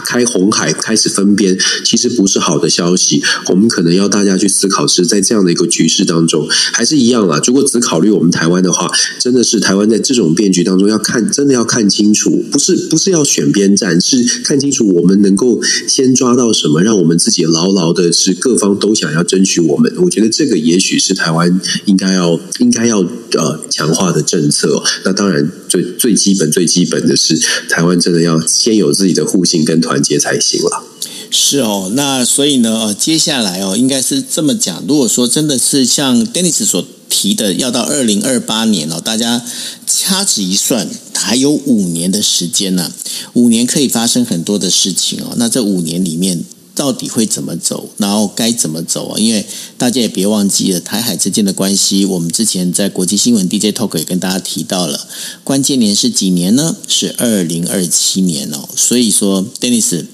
[0.04, 3.22] 开红海，开始分边，其实不是好的消息。
[3.48, 7.40] 我们可能要大家去思考，是在这样的一个局势当中，还是一样啦。
[7.46, 19.92] 如果只考虑我们台湾的话，真的是台湾在这种变局当中要看，真的要看清楚，不是不是要选边站，是看清楚我们能够先抓到什么，让我们自己牢牢的是各方都想要争取我们。
[19.98, 24.80] 我觉得这个也许是台湾应该要应该要呃强化的政策。
[25.04, 27.36] 那当然最最基本最基本的是，
[27.68, 30.84] 台湾真的要先有自己的互信跟团结才行了。
[31.30, 34.84] 是哦，那所以呢，接下来哦，应该是这么讲。
[34.86, 39.44] 如果说真的是像 Dennis 所提的，要到二零二八年哦，大家
[39.86, 42.92] 掐指一算，还有五年的时间呢，
[43.34, 45.34] 五年可以发生很多的事情哦。
[45.36, 46.44] 那这五年里面。
[46.76, 47.88] 到底会怎么走？
[47.98, 49.16] 然后该怎么走啊？
[49.16, 49.46] 因为
[49.78, 52.04] 大家也别忘记了台海之间的关系。
[52.04, 55.06] 我们之前在国际新闻 DJ Talk 也跟大家提到了，
[55.44, 56.76] 关键年是几年呢？
[56.88, 58.68] 是二零二七年哦。
[58.74, 60.04] 所以说，Dennis，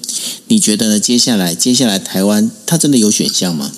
[0.48, 1.00] 你觉得呢？
[1.00, 3.72] 接下来，接下来台湾它真的有选项吗？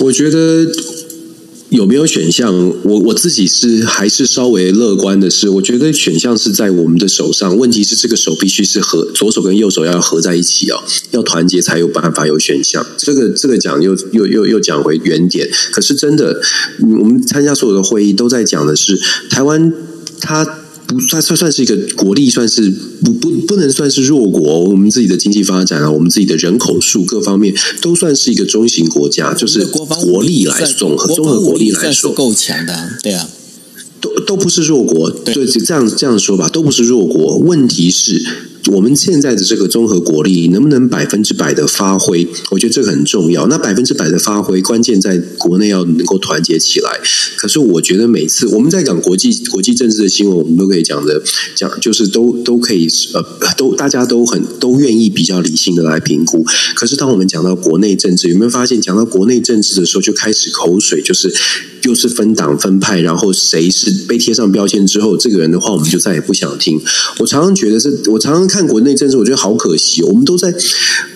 [0.00, 0.66] 我觉得。
[1.70, 2.54] 有没有选项？
[2.84, 7.56] 我我自己是还是稍微乐观的是，我觉得选项是在我们的手上。
[7.56, 12.86] 问题是这个手必须是合左手跟右手要合在一起哦，要团结才有办法有选项。
[12.96, 15.50] 这个这个讲又又又又讲回原点。
[15.72, 16.40] 可是真的，
[16.80, 18.96] 我们参加所有的会议都在讲的是
[19.28, 19.72] 台湾
[20.20, 20.60] 它。
[20.86, 22.70] 不算算算是一个国力，算是
[23.04, 24.60] 不不不能算是弱国。
[24.60, 33.28] 我们自己的经济发展啊，我们自己的人口数各方面都算是一个中型国家，就是国力来综合综合国力来说够强的，对啊，
[34.00, 37.38] 都都不是弱国，对，这样这样说吧，都不是弱国。
[37.38, 38.24] 问题是。
[38.72, 42.26] 我们现在的这个综合国力能不能百分之百的发挥？
[42.50, 43.46] 我觉得这个很重要。
[43.46, 47.00] 那百分之百的发挥，关键在国内要能够团结起来。
[47.36, 51.22] 可是我觉得每次我们在讲国际国际政治的新闻，我们都可以讲的
[51.54, 53.22] 讲，就是都都可以呃，
[53.56, 56.44] 都大家都很都愿意比较理性的来评估。
[56.74, 61.32] 可是当我们讲到国内政治，有没有发现讲到国内政治的时候，就开始口水，就是
[61.84, 66.80] 又是分党分派，然后谁是被贴上标签之后，这个人的话我们就再也不想听。
[67.18, 68.44] 我常常觉得是，我常常。
[68.54, 70.00] 看国内政治，我觉得好可惜。
[70.02, 70.54] 我们都在，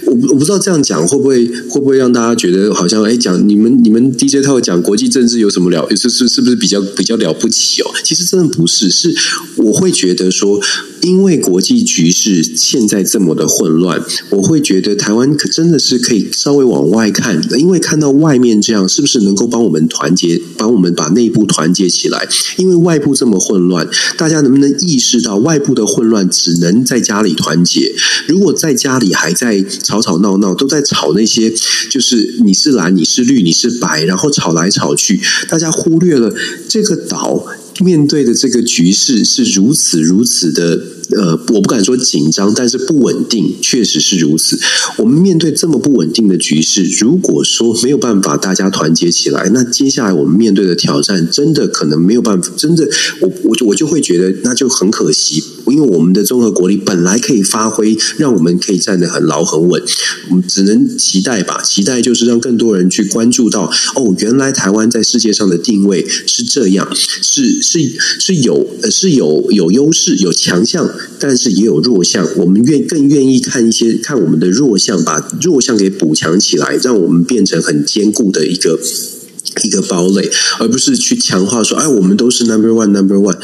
[0.09, 5.87] 我我不知道这样讲会不会会不会让大家觉得好像哎，讲你们你们 DJ 他会讲国际政治有什么了？
[5.97, 7.91] 是是是不是比较比较了不起哦？
[8.03, 9.15] 其实真的不是，是
[9.57, 10.61] 我会觉得说。
[11.01, 22.29] 因为国际局势现在这么的混乱，我会觉得台湾可真的是可以稍微往外看，因为看到外面这样，是不是能够帮我们团结，帮我们把内部团结起来？
[22.57, 27.95] 因为外部这么混乱，大家能不能意识到外部的混乱只能在家里团结？
[28.27, 31.53] 如果在家里还在吵吵吵闹闹，都在吵那些，
[31.91, 36.33] 就是你是蓝，你是绿，你是白，然后吵来吵去，大家忽略了
[36.69, 37.47] 这个岛。
[37.81, 40.83] 面对的这个局势是如此如此的，
[41.17, 44.59] 呃，我不敢说紧张，但是不稳定，确实是如此。
[44.99, 52.51] 我们面对这么不稳定的局势，如果说没有办法大家团结起来，那接下来我们面对的挑战，真的可能没有办法。
[52.57, 52.89] 真的，
[53.21, 59.83] 我我就我就会觉得那就很可惜，因为我们的综合国力本来可以发挥，让我们可以站得很牢很稳。
[60.31, 67.63] 我们只能期待吧，期待就是让更多人去关注到，哦，原来台湾在世界上的定位是这样，是。
[67.63, 67.81] 是
[68.19, 72.27] 是有是有有优势有强项，但是也有弱项。
[72.37, 78.79] 我们愿更愿意看一些看我们的弱项，把弱项给补强起来，让我们变成很坚固的一个
[79.65, 83.37] 一个堡垒，而不是去强化说，哎，我们都是 number one number one。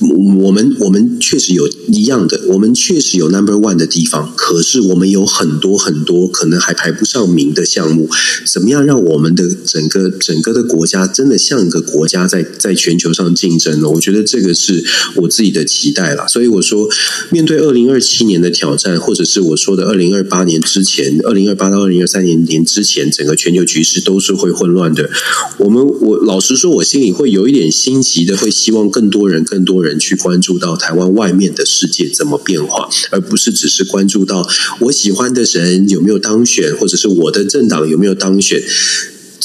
[0.00, 8.08] 我们我们确实有一样的，我们确实有 number one 的地方，可是我们有很多很多可能还排不上名的项目。
[8.46, 13.88] 怎么样让我们的整个整个的国家真的像一个国家在在全球上竞争呢？
[13.88, 14.84] 我觉得这个是
[15.16, 16.26] 我自己的期待啦。
[16.28, 16.88] 所以我说，
[17.30, 25.10] 面对二零二七年的挑战，或者是我说的二零二八年之前，二零二八到二零二三年年之前，整个全球局势都是会混乱的。
[25.58, 29.87] 我们我老实说，我心里会有一点心急的，会希望更多人更多人。
[29.88, 34.48] 人去关注到台湾外面的世界怎么变化，而不是只是关注到
[34.80, 38.62] 我喜欢的人有没有当选，或者是我的政党有没有当选。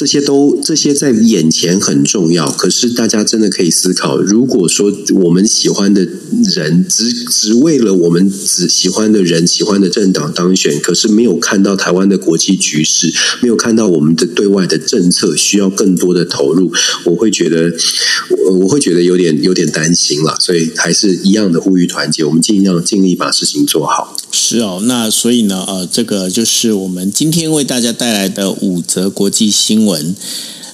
[0.04, 6.06] 这些都这些在眼前很重要，可是大家真的可以思考：如果说我们喜欢的
[6.54, 16.70] 人只只为了我们只喜欢的人喜欢的政党当选，可是没有看到台湾的国际局势，没有看到我们的对外的政策需要更多的投入，
[17.06, 17.72] 我会觉得
[18.45, 24.18] 我我会觉得有点有点担心了，所以还是一样的呼吁团结，我们尽量尽力把事情做好。
[24.34, 29.93] 是哦，那所以呢，呃，这个就是我们今天为大家带来的五则国际新闻。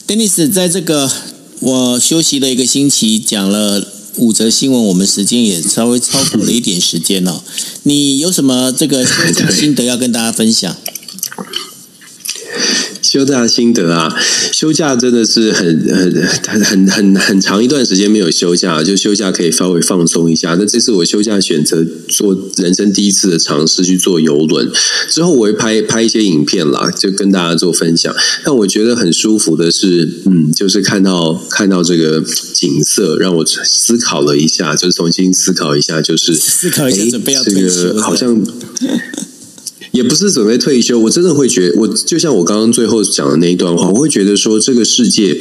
[0.08, 1.12] Dennis 在这个
[1.60, 3.86] 我休息了一个星期，讲了
[4.18, 7.42] 五则新闻，我们时间也稍微超过了一点时间哦。
[7.84, 10.76] 你有什么这个休假心得要跟大家分享？
[13.10, 14.08] 休假心得啊，
[14.54, 15.66] 休假真的是很
[16.48, 20.54] 很很很很长一段时间没有休假，就休假可以稍微放松一下。
[20.60, 24.70] 那这次我休假选择做人生第一次的尝试去坐游轮，
[25.10, 28.16] 之后我会拍拍一些影片啦，就跟大家做分享。
[28.46, 38.40] 但我觉得很舒服的是，嗯，就是看到看到这个景色，让我思考了一下，就是重新思考一下，就是思考一下准备要退休，这个好像。
[39.92, 45.40] 也不是准备退休，我真的会觉，我就像我刚刚最后讲的那一段话，我会觉得说，这个世界，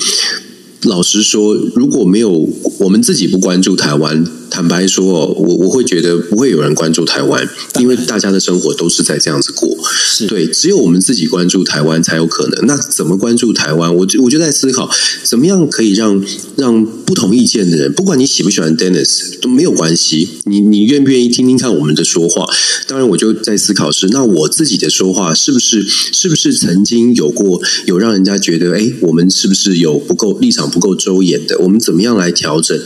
[0.83, 2.49] 老实说，如果没有
[2.81, 4.25] 我们自己不关注台湾。
[4.51, 9.77] 坦白说，我我会觉得不会有人关注台湾，因为大家的生活都是在这样子过。
[9.95, 12.67] 是对，只有我们自己关注台湾才有可能。
[12.67, 13.95] 那怎么关注台湾？
[13.95, 14.91] 我就我就在思考，
[15.23, 16.25] 怎么样可以让
[16.57, 22.49] 让不同意见的人，不管你喜不喜欢 Dennis 都没有关系，你你愿不愿意听听看我们的说话？
[22.87, 31.59] 当然，我就在思考是，那我自己的说话是不是是不是曾经有过有让人家觉得，哎，我们是不是有不够立场不够周延的？
[31.61, 32.79] 我们怎么样来调整，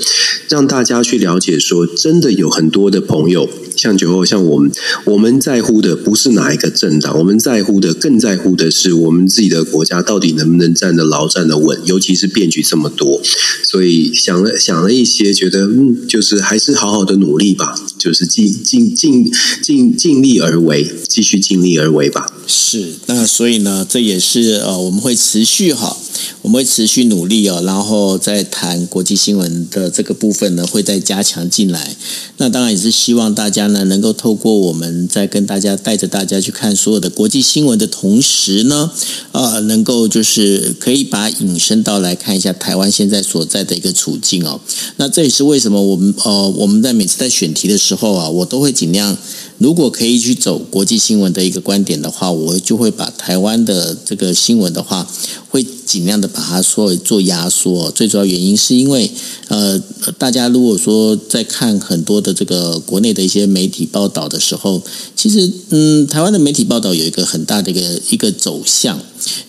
[0.48, 1.51] 让大家去了解？
[1.58, 4.70] 说真的，有很多的朋友，像酒后，像我们，
[5.04, 11.78] 我们在乎的不是哪一个政党，我们在乎的，更在乎的是我们自己的国家到底能不能站得牢、站得稳。
[11.84, 13.20] 尤其是变局这么多，
[13.64, 22.26] 所以想了想了一些，觉得嗯，就是还是好好的努力吧，就是尽尽尽尽尽力而为，继续尽力而为吧。
[22.46, 25.96] 是，那所以呢，这也是呃，我们会持续哈。
[26.42, 31.96] 我们会持续努力哦，然后再谈国际新闻的这个部分呢，会再加强进来。
[32.38, 38.90] 那当然也是希望大家呢，能够透过我们在跟大家带着大家去看所有的国际新闻的同时呢，
[39.32, 44.60] 呃，能够就是可以把引申到来看一下台湾现在所在的一个处境哦。
[44.96, 49.16] 那这也是为什么我们呃，我们在每次在选题的时候啊，我都会尽量。
[49.58, 55.06] 如果可以去走国际新闻的一个观点的话，我就会把台湾的这个新闻的话，
[55.48, 57.90] 会尽量的把它说做压缩。
[57.90, 59.10] 最主要原因是因为，
[59.48, 59.78] 呃，
[60.18, 64.82] 大家如果说在看很多的这个国内的一些媒体报道的时候，
[65.14, 68.98] 其实，嗯，台湾的媒体报道有一个很大的一个一个走向，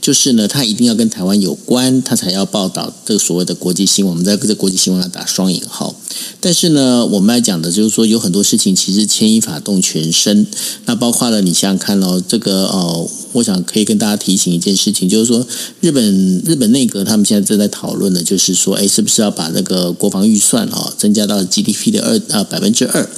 [0.01, 4.11] 就是呢，它一定要跟台湾有关，它才要报道这个所谓的国际新闻。
[4.11, 5.95] 我们在这国际新闻要打双引号。
[6.39, 10.45] 但是呢，我们来讲的就是说，有很多事情其实牵一发动全身。
[10.85, 15.45] 那包括了你想想看哦，这个呃，我想可以跟大家提醒一件事情，就是说，
[15.81, 23.09] 日本日本内阁他们现在正在讨论的，就是说，哎，是不是要把那个国防预算啊增加到 GDP 的二啊百分之二？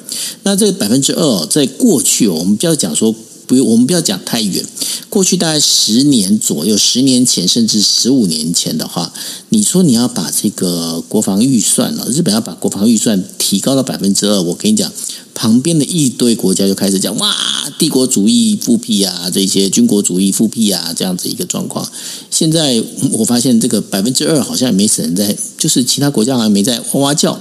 [0.44, 3.14] 那这个百分之二，在过去我们不要讲说。
[3.48, 4.64] 不，我们不要讲太远。
[5.10, 9.14] 过去大概十年左右，十年前甚至十五年前的话，
[9.50, 14.92] 你说你要把这个国防预算了，日本要把国防预算提高到百分之二，我跟你讲，
[15.34, 17.34] 旁边的一堆国家就开始讲哇，
[17.80, 21.90] 帝国主义复辟啊，这些军国主义复辟啊，这样子一个状况。
[22.30, 27.40] 现在我发现这个百分之二好像也没什么人在，就是其他国家好像没在哇哇叫。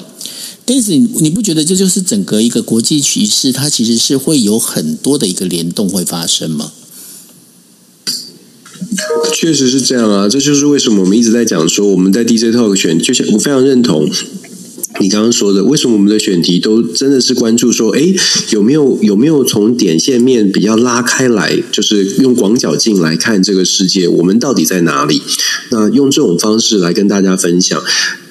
[0.64, 6.72] 但是你你不觉得这就是整个一个国际局势，它其实是会有很多的一个联动会发生吗？
[9.32, 14.08] 确实是这样啊，这就是为什么我们一直在讲说，我们在 DJ Talk 选，就像我非常认同
[15.00, 18.14] 你刚刚说的，为什么我们的选题都真的是关注说，哎，
[18.50, 25.20] 有没有有没有从点线面比较拉开来，就是用广角镜来看这个世界，我们到底在哪里？
[25.70, 27.82] 那用这种方式来跟大家分享。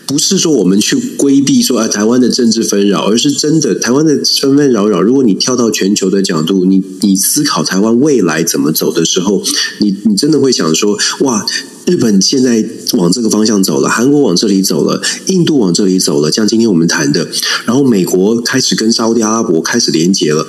[0.05, 5.01] 不是说我们去规避说啊台湾的政治纷扰，而是真的台湾的纷纷扰扰。
[5.01, 9.41] 如果你跳到全球的角度，你你思考台湾未来怎么走的时候，
[9.79, 11.45] 你你真的会想说哇。
[11.85, 12.63] 日本现在
[12.93, 17.27] 往这个方向走了，韩国往这里走了，印度往这里走了，像今天我们谈的，
[17.65, 20.47] 然后美国开始跟沙乌地阿拉伯开始连接了。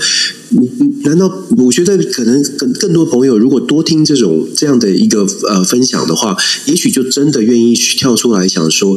[1.03, 6.37] 难道我觉得可能更更多朋友如果多听这种这样的一个呃分享的话，
[6.67, 8.97] 也许就真的愿意去跳出来想说。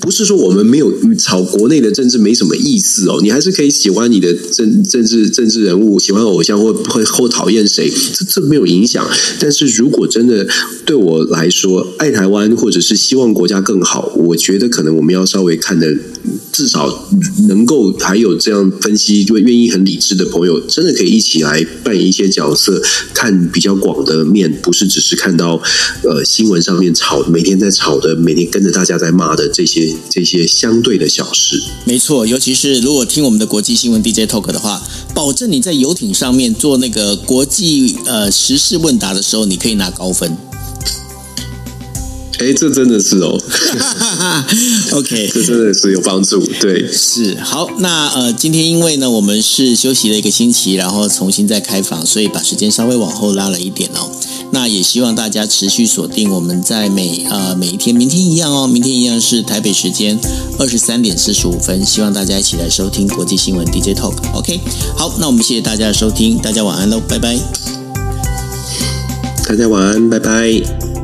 [0.00, 9.06] 不是说我们没有炒国内的政治没什么意思哦，你还是可以喜欢你的政政治政治人物，喜欢偶像或会或讨厌谁，这这没有影响。
[9.40, 10.46] 但是如果真的
[10.84, 15.94] 对我来说，爱台湾或者是希望国家更好，我觉得可能我们要稍微看的，
[16.52, 17.08] 至少
[17.48, 22.80] 能够还有这样分析，就愿意很理智的朋友，真的可以一起来扮演一些角色，
[23.12, 25.60] 看比较广的面，不是只是看到
[26.02, 29.94] 呃新闻上面吵，每天在吵的，每天跟着大家在骂的这些。
[30.08, 31.62] 这些相对的小事。
[31.84, 34.80] 没错，尤其是如果听我们的国际新闻 DJ Talk 的话，
[35.14, 40.36] 保证你在游艇上面做那个国际呃时事问答的时候，你可以拿高分。
[42.38, 43.32] 哎，这真的是哦，
[44.92, 46.38] OK， 这真的是有帮助。
[46.60, 47.68] 对，是好。
[47.78, 54.10] 那呃，今天因为呢，我们是休息了一个星期，然后重新再开房，所以把时间稍微往后拉了一点哦。
[54.50, 60.18] 那也希望大家持续锁定我们在每呃每一天，明天一样哦，明天一样是台北时间
[60.58, 64.14] 二十三点四十五分，希望大家一起来收听国际新闻 DJ Talk。
[64.32, 64.60] OK，
[64.96, 67.36] 好，那我们谢谢大家的收听，大家晚安喽，拜拜。
[69.46, 70.95] 大家晚安，拜拜。